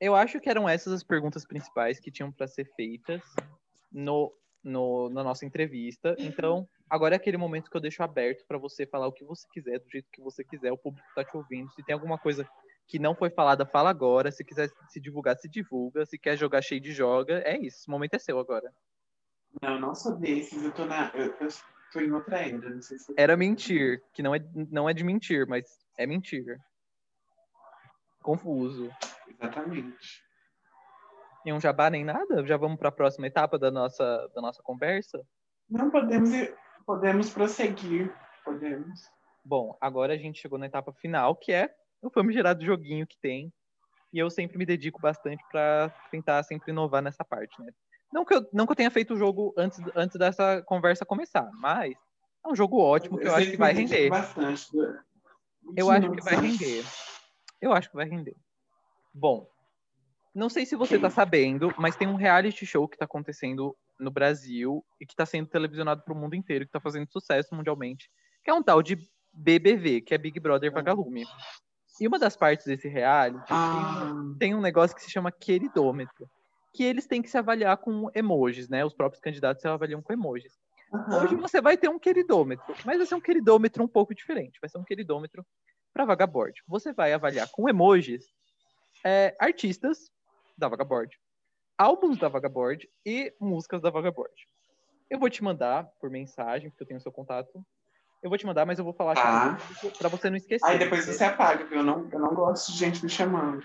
eu 0.00 0.16
acho 0.16 0.40
que 0.40 0.50
eram 0.50 0.68
essas 0.68 0.92
as 0.92 1.04
perguntas 1.04 1.46
principais 1.46 2.00
que 2.00 2.10
tinham 2.10 2.32
para 2.32 2.48
ser 2.48 2.64
feitas 2.74 3.22
no, 3.92 4.36
no, 4.60 5.08
na 5.10 5.22
nossa 5.22 5.46
entrevista. 5.46 6.16
Então, 6.18 6.68
agora 6.90 7.14
é 7.14 7.16
aquele 7.16 7.36
momento 7.36 7.70
que 7.70 7.76
eu 7.76 7.80
deixo 7.80 8.02
aberto 8.02 8.44
para 8.48 8.58
você 8.58 8.84
falar 8.84 9.06
o 9.06 9.12
que 9.12 9.24
você 9.24 9.46
quiser, 9.52 9.78
do 9.78 9.88
jeito 9.88 10.08
que 10.12 10.20
você 10.20 10.42
quiser. 10.42 10.72
O 10.72 10.78
público 10.78 11.06
está 11.10 11.22
te 11.22 11.36
ouvindo. 11.36 11.70
Se 11.74 11.84
tem 11.84 11.94
alguma 11.94 12.18
coisa 12.18 12.44
que 12.88 12.98
não 12.98 13.14
foi 13.14 13.30
falada, 13.30 13.64
fala 13.64 13.88
agora. 13.88 14.32
Se 14.32 14.44
quiser 14.44 14.68
se 14.88 15.00
divulgar, 15.00 15.36
se 15.36 15.48
divulga. 15.48 16.04
Se 16.06 16.18
quer 16.18 16.36
jogar 16.36 16.60
cheio 16.60 16.80
de 16.80 16.92
joga. 16.92 17.40
É 17.46 17.56
isso. 17.56 17.78
Esse 17.82 17.88
momento 17.88 18.14
é 18.14 18.18
seu 18.18 18.40
agora. 18.40 18.74
Não, 19.60 19.78
não 19.78 19.94
sou 19.94 20.16
desses. 20.16 20.62
Eu 20.62 20.72
tô, 20.72 20.84
na, 20.84 21.10
eu, 21.14 21.34
eu 21.40 21.48
tô 21.92 22.00
em 22.00 22.12
outra 22.12 22.38
era. 22.38 22.70
Não 22.70 22.80
sei 22.80 22.98
se 22.98 23.12
Era 23.16 23.36
mentir, 23.36 24.02
que 24.14 24.22
não 24.22 24.34
é, 24.34 24.40
não 24.54 24.88
é 24.88 24.94
de 24.94 25.04
mentir, 25.04 25.46
mas 25.46 25.64
é 25.98 26.06
mentir. 26.06 26.58
Confuso. 28.22 28.90
Exatamente. 29.28 30.22
Nenhum 31.44 31.60
jabá 31.60 31.90
nem 31.90 32.04
nada? 32.04 32.46
Já 32.46 32.56
vamos 32.56 32.78
para 32.78 32.88
a 32.88 32.92
próxima 32.92 33.26
etapa 33.26 33.58
da 33.58 33.70
nossa, 33.70 34.30
da 34.34 34.40
nossa 34.40 34.62
conversa? 34.62 35.20
Não 35.68 35.90
podemos 35.90 36.30
ir, 36.30 36.56
podemos 36.86 37.30
prosseguir. 37.30 38.14
Podemos. 38.44 39.00
Bom, 39.44 39.76
agora 39.80 40.14
a 40.14 40.16
gente 40.16 40.40
chegou 40.40 40.58
na 40.58 40.66
etapa 40.66 40.92
final, 40.92 41.34
que 41.34 41.52
é 41.52 41.74
o 42.00 42.10
famigerado 42.10 42.64
joguinho 42.64 43.06
que 43.06 43.18
tem. 43.18 43.52
E 44.12 44.18
eu 44.18 44.30
sempre 44.30 44.58
me 44.58 44.66
dedico 44.66 45.00
bastante 45.00 45.42
para 45.50 45.88
tentar 46.10 46.42
sempre 46.44 46.70
inovar 46.70 47.02
nessa 47.02 47.24
parte, 47.24 47.60
né? 47.60 47.72
Não 48.12 48.24
que 48.24 48.34
eu, 48.34 48.46
não 48.52 48.66
que 48.66 48.72
eu 48.72 48.76
tenha 48.76 48.90
feito 48.90 49.14
o 49.14 49.16
jogo 49.16 49.54
antes, 49.56 49.80
antes 49.94 50.18
dessa 50.18 50.62
conversa 50.62 51.06
começar, 51.06 51.50
mas 51.54 51.94
é 52.44 52.48
um 52.48 52.54
jogo 52.54 52.78
ótimo 52.78 53.18
que 53.18 53.26
eu, 53.26 53.30
eu 53.30 53.36
acho 53.36 53.50
que 53.50 53.56
vai 53.56 53.72
render. 53.72 54.10
Bastante. 54.10 54.76
Né? 54.76 55.02
Eu 55.76 55.90
acho 55.90 56.10
que 56.10 56.22
vai 56.22 56.36
render. 56.36 56.84
Eu 57.60 57.72
acho 57.72 57.88
que 57.88 57.96
vai 57.96 58.06
render. 58.06 58.36
Bom, 59.14 59.48
não 60.34 60.48
sei 60.48 60.66
se 60.66 60.76
você 60.76 60.96
está 60.96 61.08
sabendo, 61.08 61.72
mas 61.78 61.96
tem 61.96 62.08
um 62.08 62.16
reality 62.16 62.66
show 62.66 62.88
que 62.88 62.96
está 62.96 63.04
acontecendo 63.04 63.76
no 63.98 64.10
Brasil 64.10 64.84
e 65.00 65.06
que 65.06 65.12
está 65.12 65.24
sendo 65.24 65.48
televisionado 65.48 66.02
para 66.02 66.12
o 66.12 66.16
mundo 66.16 66.34
inteiro, 66.34 66.64
que 66.64 66.70
está 66.70 66.80
fazendo 66.80 67.10
sucesso 67.10 67.54
mundialmente, 67.54 68.10
que 68.42 68.50
é 68.50 68.54
um 68.54 68.62
tal 68.62 68.82
de 68.82 68.98
BBV, 69.32 70.00
que 70.00 70.14
é 70.14 70.18
Big 70.18 70.38
Brother 70.40 70.72
Vagalume. 70.72 71.24
E 72.00 72.08
uma 72.08 72.18
das 72.18 72.36
partes 72.36 72.66
desse 72.66 72.88
reality 72.88 73.46
ah. 73.50 74.12
tem 74.38 74.54
um 74.54 74.60
negócio 74.60 74.96
que 74.96 75.02
se 75.02 75.10
chama 75.10 75.30
queridômetro, 75.30 76.28
que 76.72 76.82
eles 76.82 77.06
têm 77.06 77.20
que 77.20 77.28
se 77.28 77.36
avaliar 77.36 77.76
com 77.76 78.10
emojis, 78.14 78.68
né? 78.68 78.84
Os 78.84 78.94
próprios 78.94 79.20
candidatos 79.20 79.60
se 79.60 79.68
avaliam 79.68 80.02
com 80.02 80.12
emojis. 80.12 80.58
Uhum. 80.92 81.22
Hoje 81.22 81.36
você 81.36 81.60
vai 81.60 81.76
ter 81.76 81.88
um 81.88 81.98
queridômetro, 81.98 82.74
mas 82.84 82.98
vai 82.98 83.06
ser 83.06 83.14
um 83.14 83.20
queridômetro 83.20 83.82
um 83.82 83.88
pouco 83.88 84.14
diferente. 84.14 84.58
Vai 84.60 84.68
ser 84.68 84.78
um 84.78 84.84
queridômetro 84.84 85.44
para 85.92 86.04
Vagaboard. 86.04 86.62
Você 86.66 86.92
vai 86.92 87.12
avaliar 87.12 87.48
com 87.50 87.68
emojis 87.68 88.26
é, 89.04 89.34
artistas 89.38 90.10
da 90.56 90.68
Vagaboard, 90.68 91.18
álbuns 91.76 92.18
da 92.18 92.28
Vagaboard 92.28 92.88
e 93.04 93.34
músicas 93.40 93.80
da 93.80 93.90
Vagaboard. 93.90 94.34
Eu 95.10 95.18
vou 95.18 95.28
te 95.28 95.42
mandar 95.42 95.86
por 96.00 96.08
mensagem, 96.08 96.70
porque 96.70 96.84
eu 96.84 96.86
tenho 96.86 96.98
o 96.98 97.02
seu 97.02 97.12
contato. 97.12 97.64
Eu 98.22 98.30
vou 98.30 98.38
te 98.38 98.46
mandar, 98.46 98.64
mas 98.64 98.78
eu 98.78 98.84
vou 98.84 98.94
falar 98.94 99.14
ah. 99.18 99.58
para 99.98 100.08
você 100.08 100.30
não 100.30 100.36
esquecer. 100.36 100.64
Aí 100.64 100.78
depois 100.78 101.04
você 101.04 101.24
apaga, 101.24 101.60
porque 101.60 101.74
eu 101.74 101.82
não, 101.82 102.08
eu 102.10 102.18
não 102.18 102.34
gosto 102.34 102.72
de 102.72 102.78
gente 102.78 103.02
me 103.02 103.10
chamando. 103.10 103.62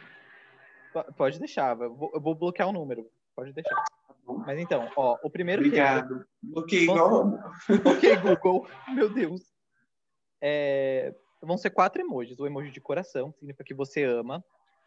Pode 1.04 1.40
deixar, 1.40 1.80
eu 1.80 1.94
vou, 1.94 2.12
eu 2.14 2.22
vou 2.22 2.36
bloquear 2.36 2.68
o 2.68 2.74
número. 2.74 3.10
Pode 3.36 3.54
deixar. 3.54 3.76
Tá 3.76 4.08
mas 4.46 4.60
então, 4.60 4.90
ó, 4.96 5.18
o 5.24 5.30
primeiro. 5.30 5.62
Obrigado. 5.62 6.26
Bloqueei 6.42 6.84
igual. 6.84 7.34
Ok, 7.86 8.16
Google. 8.18 8.68
Meu 8.94 9.10
Deus. 9.10 9.42
É... 10.42 11.16
Vão 11.42 11.58
ser 11.58 11.70
quatro 11.70 12.02
emojis. 12.02 12.40
O 12.40 12.46
emoji 12.46 12.72
de 12.72 12.82
coração, 12.82 13.32
que 13.32 13.40
significa 13.40 13.64
que 13.64 13.74
você 13.74 14.04
ama 14.04 14.44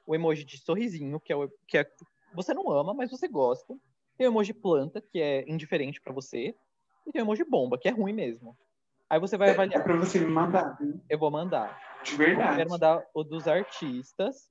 o 0.07 0.15
emoji 0.15 0.45
de 0.45 0.59
sorrisinho, 0.59 1.21
que 1.21 1.33
é, 1.33 1.37
o, 1.37 1.49
que 1.69 1.79
é 1.79 1.87
você 2.35 2.53
não 2.53 2.71
ama, 2.71 2.93
mas 2.93 3.11
você 3.11 3.29
gosta. 3.29 3.75
Tem 4.19 4.27
o 4.27 4.31
emoji 4.31 4.53
planta, 4.53 5.01
que 5.01 5.21
é 5.21 5.49
indiferente 5.49 6.01
para 6.01 6.13
você. 6.13 6.55
E 7.07 7.13
tem 7.13 7.23
o 7.23 7.25
emoji 7.25 7.45
bomba, 7.45 7.79
que 7.79 7.89
é 7.89 7.93
ruim 7.93 8.13
mesmo. 8.13 8.57
Aí 9.09 9.19
você 9.19 9.37
vai 9.37 9.51
avaliar. 9.51 9.81
É 9.81 9.85
pra 9.85 9.97
você 9.97 10.21
me 10.21 10.27
mandar. 10.27 10.77
Hein? 10.81 11.01
Eu 11.09 11.19
vou 11.19 11.31
mandar. 11.31 11.81
De 12.03 12.17
verdade. 12.17 12.51
Eu 12.51 12.57
quero 12.57 12.71
mandar 12.71 13.05
o 13.15 13.25
dos 13.25 13.49
artistas. 13.49 14.51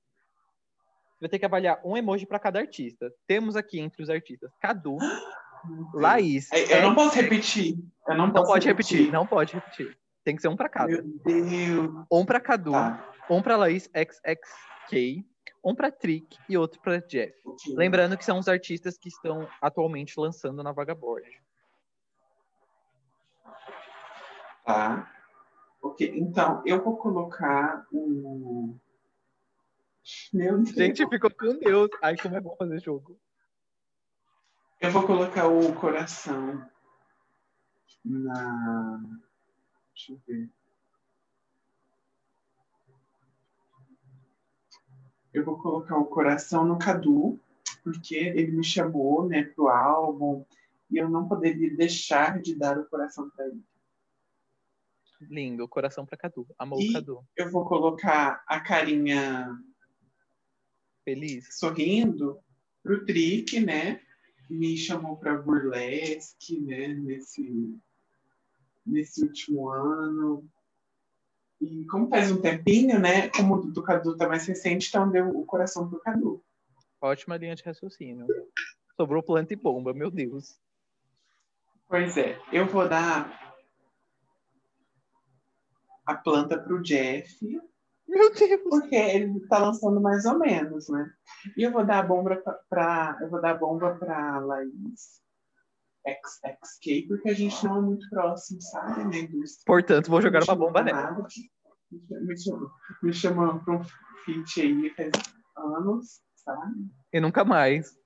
Vai 1.20 1.28
ter 1.28 1.38
que 1.38 1.44
avaliar 1.44 1.80
um 1.84 1.96
emoji 1.96 2.26
para 2.26 2.38
cada 2.38 2.58
artista. 2.58 3.12
Temos 3.26 3.54
aqui 3.54 3.78
entre 3.78 4.02
os 4.02 4.08
artistas 4.08 4.50
Cadu, 4.58 4.96
Laís. 5.92 6.50
Eu 6.52 6.78
é... 6.78 6.82
não 6.82 6.94
posso 6.94 7.14
repetir. 7.16 7.76
Eu 8.08 8.16
não, 8.16 8.26
não 8.28 8.32
pode 8.32 8.66
repetir. 8.66 8.96
repetir. 8.96 9.12
Não 9.12 9.26
pode 9.26 9.54
repetir. 9.54 9.98
Tem 10.24 10.34
que 10.34 10.42
ser 10.42 10.48
um 10.48 10.56
para 10.56 10.68
cada. 10.68 10.88
Meu 10.88 11.02
Deus. 11.02 12.04
Um 12.10 12.24
para 12.24 12.40
Cadu, 12.40 12.72
tá. 12.72 13.12
um 13.28 13.42
para 13.42 13.56
Laís 13.56 13.84
XXK, 13.84 15.24
um 15.64 15.74
para 15.74 15.90
Trick 15.90 16.38
e 16.48 16.56
outro 16.56 16.80
para 16.80 16.98
Jeff. 17.00 17.34
Lembrando 17.74 18.16
que 18.16 18.24
são 18.24 18.38
os 18.38 18.48
artistas 18.48 18.98
que 18.98 19.08
estão 19.08 19.48
atualmente 19.60 20.18
lançando 20.18 20.62
na 20.62 20.72
Vagabond. 20.72 21.26
Tá. 24.64 25.10
Ok, 25.82 26.12
então 26.14 26.62
eu 26.66 26.82
vou 26.82 26.96
colocar 26.96 27.86
o. 27.92 28.76
Meu 30.32 30.58
Deus. 30.58 30.70
Gente, 30.70 31.08
ficou 31.08 31.30
com 31.30 31.58
Deus. 31.58 31.90
Ai, 32.02 32.16
como 32.16 32.36
é 32.36 32.40
bom 32.40 32.56
fazer 32.56 32.80
jogo. 32.80 33.18
Eu 34.80 34.90
vou 34.90 35.06
colocar 35.06 35.46
o 35.46 35.74
coração 35.74 36.66
na. 38.04 39.00
Deixa 39.94 40.12
eu 40.12 40.20
ver. 40.26 40.50
eu 45.32 45.44
vou 45.44 45.58
colocar 45.58 45.96
o 45.96 46.06
coração 46.06 46.64
no 46.64 46.78
Cadu, 46.78 47.38
porque 47.82 48.16
ele 48.16 48.50
me 48.50 48.64
chamou, 48.64 49.26
né, 49.26 49.44
pro 49.44 49.68
álbum, 49.68 50.44
e 50.90 50.98
eu 50.98 51.08
não 51.08 51.28
poderia 51.28 51.74
deixar 51.76 52.40
de 52.40 52.54
dar 52.54 52.78
o 52.78 52.88
coração 52.88 53.30
para 53.30 53.46
ele. 53.46 53.62
Lindo, 55.20 55.68
coração 55.68 56.04
para 56.04 56.16
Cadu. 56.16 56.46
Amor 56.58 56.80
e 56.80 56.92
Cadu. 56.92 57.24
Eu 57.36 57.50
vou 57.50 57.64
colocar 57.64 58.42
a 58.46 58.58
carinha 58.58 59.48
feliz, 61.10 61.58
sorrindo 61.58 62.38
pro 62.82 63.04
Trick, 63.04 63.58
né? 63.58 64.00
Me 64.48 64.76
chamou 64.76 65.16
para 65.16 65.38
burlesque, 65.38 66.60
né, 66.60 66.88
nesse 66.88 67.76
nesse 68.86 69.22
último 69.22 69.68
ano. 69.68 70.48
E 71.60 71.84
como 71.86 72.08
faz 72.08 72.30
um 72.30 72.40
tempinho, 72.40 72.98
né? 72.98 73.28
Como 73.30 73.56
o 73.56 73.72
do 73.72 73.82
Cadu 73.82 74.16
tá 74.16 74.26
mais 74.26 74.46
recente, 74.46 74.88
então 74.88 75.10
deu 75.10 75.28
o 75.28 75.44
coração 75.44 75.88
pro 75.88 76.00
Cadu. 76.00 76.42
Ótima 77.00 77.36
linha 77.36 77.54
de 77.54 77.62
raciocínio. 77.62 78.26
Sobrou 78.96 79.22
planta 79.22 79.52
e 79.52 79.56
bomba, 79.56 79.92
meu 79.92 80.10
Deus. 80.10 80.58
Pois 81.88 82.16
é, 82.16 82.40
eu 82.52 82.66
vou 82.66 82.88
dar 82.88 83.54
a 86.06 86.14
planta 86.14 86.58
pro 86.58 86.82
Jeff. 86.82 87.38
Meu 88.10 88.34
Deus! 88.34 88.60
Porque 88.68 88.96
ele 88.96 89.38
tá 89.46 89.58
lançando 89.58 90.00
mais 90.00 90.24
ou 90.24 90.36
menos, 90.36 90.88
né? 90.88 91.08
E 91.56 91.62
eu 91.62 91.70
vou 91.70 91.86
dar 91.86 92.00
a 92.00 92.02
bomba 92.02 92.42
pra. 92.68 93.16
Eu 93.20 93.30
vou 93.30 93.40
dar 93.40 93.52
a 93.52 93.58
bomba 93.58 93.94
pra 93.94 94.40
Laís. 94.40 95.20
XXK, 96.04 97.06
porque 97.06 97.28
a 97.28 97.34
gente 97.34 97.64
não 97.64 97.76
é 97.76 97.80
muito 97.82 98.08
próximo, 98.08 98.60
sabe? 98.62 99.04
Né? 99.04 99.28
Portanto, 99.64 100.10
vou 100.10 100.20
jogar 100.20 100.42
uma 100.42 100.56
bomba 100.56 100.82
nela. 100.82 101.24
Me 101.90 102.38
chamou, 102.38 102.70
me 103.02 103.12
chamou 103.12 103.60
para 103.60 103.76
um 103.76 103.84
feat 104.24 104.60
aí 104.62 104.90
faz 104.94 105.10
anos, 105.56 106.20
sabe? 106.36 106.90
E 107.12 107.20
nunca 107.20 107.44
mais. 107.44 107.96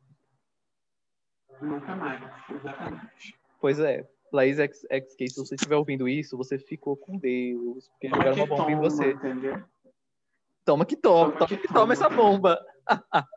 Nunca 1.62 1.94
mais, 1.94 2.20
exatamente. 2.50 3.38
Pois 3.60 3.78
é. 3.78 4.06
Laís 4.32 4.56
XK, 4.58 5.28
se 5.28 5.36
você 5.36 5.54
estiver 5.54 5.76
ouvindo 5.76 6.08
isso, 6.08 6.36
você 6.36 6.58
ficou 6.58 6.96
com 6.96 7.16
Deus. 7.16 7.88
Porque 7.90 8.08
jogaram 8.08 8.34
uma 8.34 8.46
bomba 8.46 8.72
em 8.72 8.76
você. 8.76 9.12
Entendeu? 9.12 9.62
Toma 10.64 10.84
que 10.84 10.96
toma, 10.96 11.32
toma, 11.32 11.46
que, 11.46 11.56
que 11.56 11.68
toma, 11.68 11.80
toma 11.80 11.92
essa 11.92 12.08
bomba. 12.08 12.58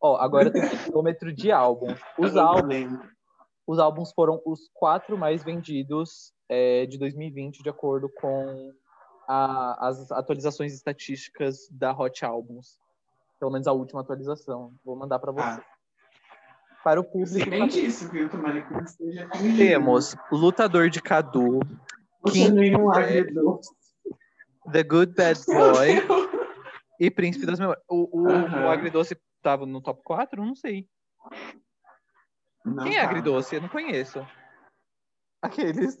Ó, 0.00 0.16
agora 0.16 0.50
tem 0.50 0.64
o 0.64 0.84
quilômetro 0.84 1.32
de 1.32 1.50
álbum. 1.50 1.94
Os 2.18 2.36
álbuns 2.36 2.98
os 3.66 3.80
álbuns 3.80 4.12
foram 4.12 4.40
os 4.46 4.70
quatro 4.72 5.18
mais 5.18 5.42
vendidos 5.42 6.32
é, 6.48 6.86
de 6.86 6.96
2020, 6.98 7.62
de 7.62 7.68
acordo 7.68 8.08
com 8.08 8.72
a, 9.26 9.88
as 9.88 10.12
atualizações 10.12 10.72
estatísticas 10.72 11.68
da 11.70 11.92
Hot 11.92 12.24
Albums. 12.24 12.78
Pelo 13.40 13.50
menos 13.50 13.66
a 13.66 13.72
última 13.72 14.02
atualização. 14.02 14.72
Vou 14.84 14.94
mandar 14.94 15.18
para 15.18 15.32
você. 15.32 15.60
Ah. 15.60 15.64
Para 16.84 17.00
o 17.00 17.04
público. 17.04 17.50
Bem 17.50 17.66
disso, 17.66 18.08
viu? 18.08 18.30
Tomara 18.30 18.62
que 18.62 18.74
esteja 18.84 19.28
Temos 19.56 20.14
Lutador 20.30 20.88
de 20.88 21.02
Cadu. 21.02 21.58
King 22.30 22.70
The 24.72 24.82
Good 24.84 25.14
Bad 25.14 25.40
Boy. 25.46 26.25
E 26.98 27.10
Príncipe 27.10 27.46
das 27.46 27.58
Memórias. 27.58 27.84
O, 27.88 28.20
o, 28.20 28.24
o 28.24 28.68
Agridoce 28.68 29.16
estava 29.36 29.66
no 29.66 29.80
top 29.80 30.02
4? 30.02 30.44
Não 30.44 30.54
sei. 30.54 30.88
Não 32.64 32.84
Quem 32.84 32.96
é 32.96 33.00
tá. 33.00 33.08
agridoce? 33.08 33.54
Eu 33.54 33.62
não 33.62 33.68
conheço. 33.68 34.26
Aqueles. 35.40 35.98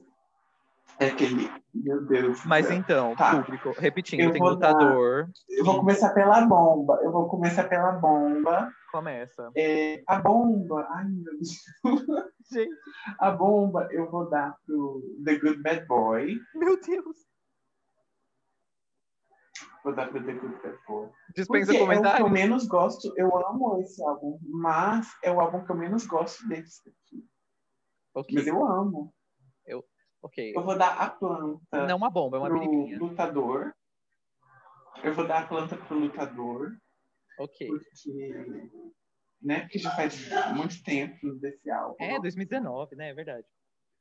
É 0.98 1.08
aquele. 1.08 1.50
Meu 1.74 2.04
Deus. 2.06 2.44
Mas 2.44 2.70
então, 2.70 3.14
tá. 3.14 3.42
público, 3.42 3.74
repetindo, 3.78 4.20
eu 4.20 4.32
tem 4.32 4.42
lutador. 4.42 5.26
Dar... 5.26 5.32
Eu 5.50 5.64
vou 5.64 5.78
começar 5.78 6.10
pela 6.14 6.40
bomba. 6.46 6.98
Eu 7.02 7.12
vou 7.12 7.28
começar 7.28 7.64
pela 7.64 7.92
bomba. 7.92 8.72
Começa. 8.90 9.50
É, 9.54 10.02
a 10.08 10.18
bomba. 10.18 10.86
Ai, 10.90 11.04
meu 11.04 11.24
Deus. 11.24 11.50
Gente. 12.50 12.74
A 13.20 13.30
bomba 13.30 13.88
eu 13.90 14.10
vou 14.10 14.28
dar 14.30 14.56
pro 14.64 15.02
The 15.24 15.38
Good 15.38 15.62
Bad 15.62 15.86
Boy. 15.86 16.40
Meu 16.54 16.80
Deus. 16.80 17.16
Vou 19.82 19.94
dar 19.94 20.08
pro 20.08 20.24
The 20.24 20.32
Good 20.32 20.62
Bad 20.62 20.78
Boy. 20.86 21.10
Dispensa 21.34 21.66
Porque 21.66 21.78
comentários. 21.78 22.06
É 22.06 22.12
o 22.12 22.16
que 22.16 22.22
eu 22.22 22.28
menos 22.30 22.66
gosto. 22.66 23.12
Eu 23.16 23.36
amo 23.46 23.80
esse 23.80 24.02
álbum, 24.02 24.38
mas 24.42 25.08
é 25.22 25.30
o 25.30 25.40
álbum 25.40 25.64
que 25.64 25.70
eu 25.70 25.76
menos 25.76 26.06
gosto 26.06 26.46
desse 26.48 26.88
aqui. 26.88 27.24
Okay. 28.14 28.34
Mas 28.34 28.46
eu 28.46 28.64
amo. 28.64 29.14
Eu, 29.64 29.84
ok. 30.22 30.52
Eu 30.56 30.62
vou 30.62 30.76
dar 30.76 30.98
a 30.98 31.10
planta. 31.10 31.86
Não 31.86 31.96
uma 31.96 32.10
bomba, 32.10 32.36
é 32.36 32.40
uma 32.40 32.50
periguinha. 32.50 32.98
lutador. 32.98 33.74
Eu 35.04 35.14
vou 35.14 35.26
dar 35.26 35.42
a 35.42 35.46
planta 35.46 35.76
pro 35.76 35.98
lutador. 35.98 36.76
Ok. 37.38 37.68
Porque 37.68 38.70
né? 39.42 39.60
Porque 39.60 39.78
já 39.78 39.90
faz 39.90 40.28
muito 40.54 40.82
tempo 40.82 41.34
desse 41.34 41.70
álbum. 41.70 41.96
É, 42.00 42.18
2019, 42.18 42.96
né? 42.96 43.10
É 43.10 43.14
verdade. 43.14 43.46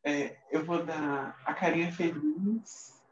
É, 0.03 0.37
eu 0.51 0.63
vou 0.63 0.83
dar 0.85 1.35
a 1.45 1.53
carinha 1.53 1.91
feliz 1.91 3.03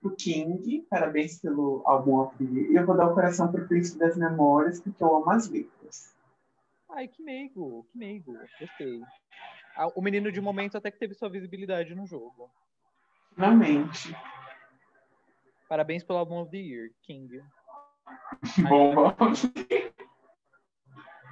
pro 0.00 0.16
King, 0.16 0.86
parabéns 0.88 1.38
pelo 1.40 1.82
álbum 1.84 2.20
of 2.20 2.34
E 2.42 2.74
eu 2.74 2.86
vou 2.86 2.96
dar 2.96 3.08
o 3.08 3.14
coração 3.14 3.50
pro 3.52 3.66
Príncipe 3.68 3.98
das 3.98 4.16
Memórias, 4.16 4.80
porque 4.80 5.02
eu 5.02 5.16
amo 5.16 5.30
as 5.30 5.48
letras. 5.48 6.16
Ai, 6.88 7.06
que 7.06 7.22
meigo, 7.22 7.86
que 7.92 7.98
meigo. 7.98 8.32
Gostei. 8.58 9.00
Ah, 9.76 9.88
o 9.94 10.02
menino 10.02 10.32
de 10.32 10.40
momento 10.40 10.76
até 10.76 10.90
que 10.90 10.98
teve 10.98 11.14
sua 11.14 11.28
visibilidade 11.28 11.94
no 11.94 12.06
jogo. 12.06 12.50
Finalmente. 13.34 14.16
Parabéns 15.68 16.02
pelo 16.02 16.18
álbum 16.18 16.40
of 16.40 16.50
the 16.50 16.58
year, 16.58 16.90
King. 17.02 17.40
Bom, 18.68 18.94
vamos. 18.94 19.42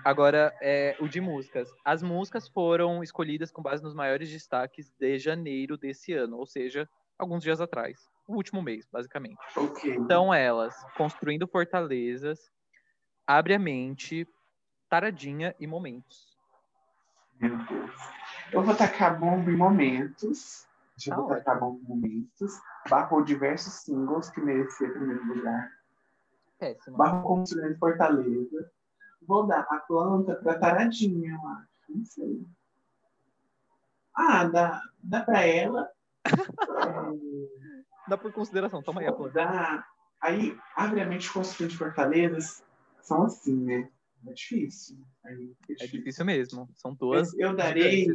Agora, 0.05 0.57
é, 0.61 0.97
o 1.01 1.09
de 1.09 1.21
músicas. 1.21 1.69
As 1.85 2.03
músicas 2.03 2.49
foram 2.49 3.03
escolhidas 3.03 3.51
com 3.51 3.61
base 3.61 3.83
nos 3.83 3.95
maiores 3.95 4.31
destaques 4.31 4.91
de 4.99 5.19
janeiro 5.19 5.77
desse 5.77 6.13
ano, 6.13 6.39
ou 6.39 6.47
seja, 6.47 6.89
alguns 7.19 7.43
dias 7.43 7.61
atrás. 7.61 8.09
O 8.27 8.35
último 8.35 8.63
mês, 8.63 8.87
basicamente. 8.91 9.39
Ok. 9.57 9.99
São 10.07 10.33
elas: 10.33 10.75
Construindo 10.97 11.49
Fortalezas, 11.49 12.53
Abre 13.27 13.55
a 13.55 13.59
Mente, 13.59 14.27
Taradinha 14.89 15.55
e 15.59 15.67
Momentos. 15.67 16.39
Meu 17.41 17.57
Deus. 17.57 17.95
Eu 18.53 18.63
vou 18.63 18.75
tacar 18.75 19.19
bomba 19.19 19.51
em 19.51 19.57
momentos. 19.57 20.67
Já 20.97 21.15
Tá 21.15 21.21
vou 21.21 21.29
tacar 21.29 21.61
bomba 21.61 21.81
em 21.83 21.89
momentos. 21.89 22.61
Barrou 22.89 23.23
diversos 23.23 23.75
singles 23.75 24.31
que 24.31 24.41
merecia 24.41 24.91
primeiro 24.91 25.25
lugar. 25.27 25.71
Péssimo. 26.59 26.97
Barro 26.97 27.23
construindo 27.23 27.79
Fortaleza. 27.79 28.73
Vou 29.23 29.47
dar 29.47 29.61
a 29.61 29.79
planta 29.81 30.35
pra 30.37 30.59
Taradinha, 30.59 31.33
eu 31.33 31.49
acho. 31.49 31.69
Não 31.89 32.05
sei. 32.05 32.47
Ah, 34.15 34.45
dá, 34.45 34.83
dá 35.03 35.23
pra 35.23 35.43
ela. 35.43 35.89
É, 36.33 38.09
Dá 38.09 38.17
por 38.17 38.33
consideração. 38.33 38.83
Toma 38.83 39.01
aí 39.01 39.07
a 39.07 39.13
planta. 39.13 39.35
dá. 39.35 39.87
Aí, 40.21 40.57
abre 40.75 41.01
a 41.01 41.07
mente 41.07 41.31
construindo 41.33 41.77
Fortalezas. 41.77 42.63
São 43.03 43.25
assim, 43.25 43.55
né? 43.55 43.89
É 44.27 44.33
difícil. 44.33 44.97
Aí, 45.25 45.55
É 45.81 45.87
difícil 45.87 46.25
mesmo. 46.25 46.69
São 46.75 46.95
duas. 46.95 47.33
Mas 47.33 47.39
eu 47.39 47.55
darei. 47.55 48.07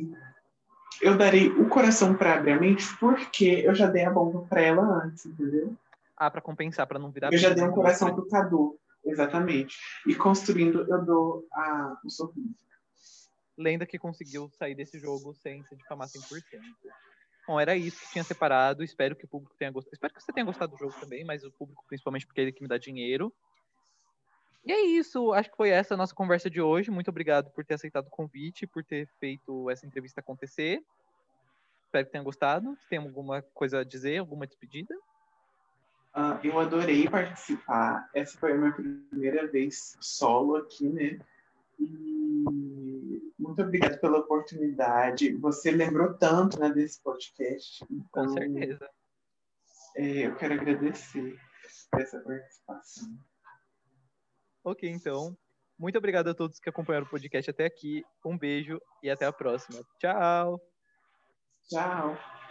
Eu 1.02 1.18
darei 1.18 1.50
o 1.50 1.68
coração 1.70 2.16
pra 2.16 2.36
abrir 2.36 2.52
a 2.52 2.60
mente 2.60 2.86
porque 3.00 3.46
eu 3.46 3.74
já 3.74 3.88
dei 3.88 4.06
a 4.06 4.12
bomba 4.12 4.46
pra 4.48 4.62
ela 4.62 5.04
antes, 5.04 5.26
entendeu? 5.26 5.76
Ah, 6.16 6.30
pra 6.30 6.42
compensar, 6.42 6.86
pra 6.88 7.00
não 7.00 7.12
virar. 7.12 7.34
Eu 7.34 7.38
já 7.40 7.50
dei 7.50 7.64
um 7.64 7.68
briga. 7.68 7.76
coração 7.82 8.14
pro 8.14 8.28
Cadu, 8.28 8.80
exatamente. 9.04 9.76
E 10.08 10.14
construindo, 10.14 10.86
eu 10.88 11.04
dou 11.04 11.48
a, 11.52 11.98
o 12.06 12.10
sorriso. 12.10 12.56
Lenda 13.58 13.86
que 13.86 13.98
conseguiu 13.98 14.50
sair 14.58 14.76
desse 14.76 15.00
jogo 15.00 15.34
sem 15.34 15.64
se 15.66 15.76
difamar 15.76 16.08
100%. 16.08 16.44
Bom, 17.46 17.60
era 17.60 17.76
isso 17.76 18.00
que 18.00 18.12
tinha 18.12 18.24
separado. 18.24 18.84
Espero 18.84 19.16
que 19.16 19.26
o 19.26 19.28
público 19.28 19.56
tenha 19.58 19.72
gostado. 19.72 19.94
Espero 19.94 20.14
que 20.14 20.22
você 20.22 20.32
tenha 20.32 20.46
gostado 20.46 20.72
do 20.74 20.78
jogo 20.78 20.94
também, 21.00 21.26
mas 21.26 21.44
o 21.44 21.52
público 21.52 21.84
principalmente 21.88 22.26
porque 22.26 22.40
é 22.40 22.44
ele 22.44 22.52
que 22.54 22.62
me 22.62 22.70
dá 22.70 22.78
dinheiro. 22.78 23.34
E 24.66 24.72
é 24.72 24.82
isso. 24.82 25.34
Acho 25.34 25.52
que 25.52 25.58
foi 25.58 25.70
essa 25.70 25.94
a 25.94 25.98
nossa 25.98 26.16
conversa 26.16 26.50
de 26.50 26.62
hoje. 26.62 26.90
Muito 26.90 27.10
obrigado 27.10 27.52
por 27.52 27.66
ter 27.66 27.74
aceitado 27.74 28.08
o 28.08 28.12
convite, 28.12 28.66
por 28.66 28.84
ter 28.84 29.08
feito 29.20 29.70
essa 29.70 29.86
entrevista 29.86 30.22
acontecer. 30.22 30.82
Espero 31.86 32.06
que 32.06 32.12
tenha 32.14 32.24
gostado. 32.24 32.78
Se 32.78 32.88
tem 32.88 33.00
alguma 33.00 33.42
coisa 33.54 33.82
a 33.82 33.84
dizer, 33.84 34.20
alguma 34.20 34.48
despedida? 34.48 34.96
Ah, 36.14 36.40
eu 36.44 36.58
adorei 36.60 37.10
participar. 37.10 38.10
Essa 38.14 38.38
foi 38.38 38.54
a 38.54 38.56
minha 38.56 38.72
primeira 38.72 39.48
vez 39.48 39.98
solo 40.00 40.56
aqui, 40.56 40.88
né? 40.88 41.20
E 41.80 42.83
muito 43.54 43.62
obrigado 43.62 44.00
pela 44.00 44.18
oportunidade. 44.18 45.36
Você 45.38 45.70
lembrou 45.70 46.14
tanto 46.16 46.60
né, 46.60 46.72
desse 46.72 47.00
podcast. 47.02 47.86
Com 47.86 47.94
Então, 47.94 48.30
certeza. 48.30 48.90
é, 49.96 50.26
eu 50.26 50.36
quero 50.36 50.56
agradecer 50.56 51.38
por 51.92 52.02
essa 52.02 52.20
participação. 52.20 53.18
Ok, 54.64 54.90
então. 54.90 55.38
Muito 55.78 55.98
obrigado 55.98 56.30
a 56.30 56.34
todos 56.34 56.60
que 56.60 56.70
acompanharam 56.70 57.06
o 57.06 57.10
podcast 57.10 57.50
até 57.50 57.66
aqui. 57.66 58.04
Um 58.26 58.38
beijo 58.38 58.82
e 59.04 59.10
até 59.10 59.26
a 59.26 59.34
próxima. 59.34 59.84
Tchau! 60.00 60.60
Tchau. 61.70 62.43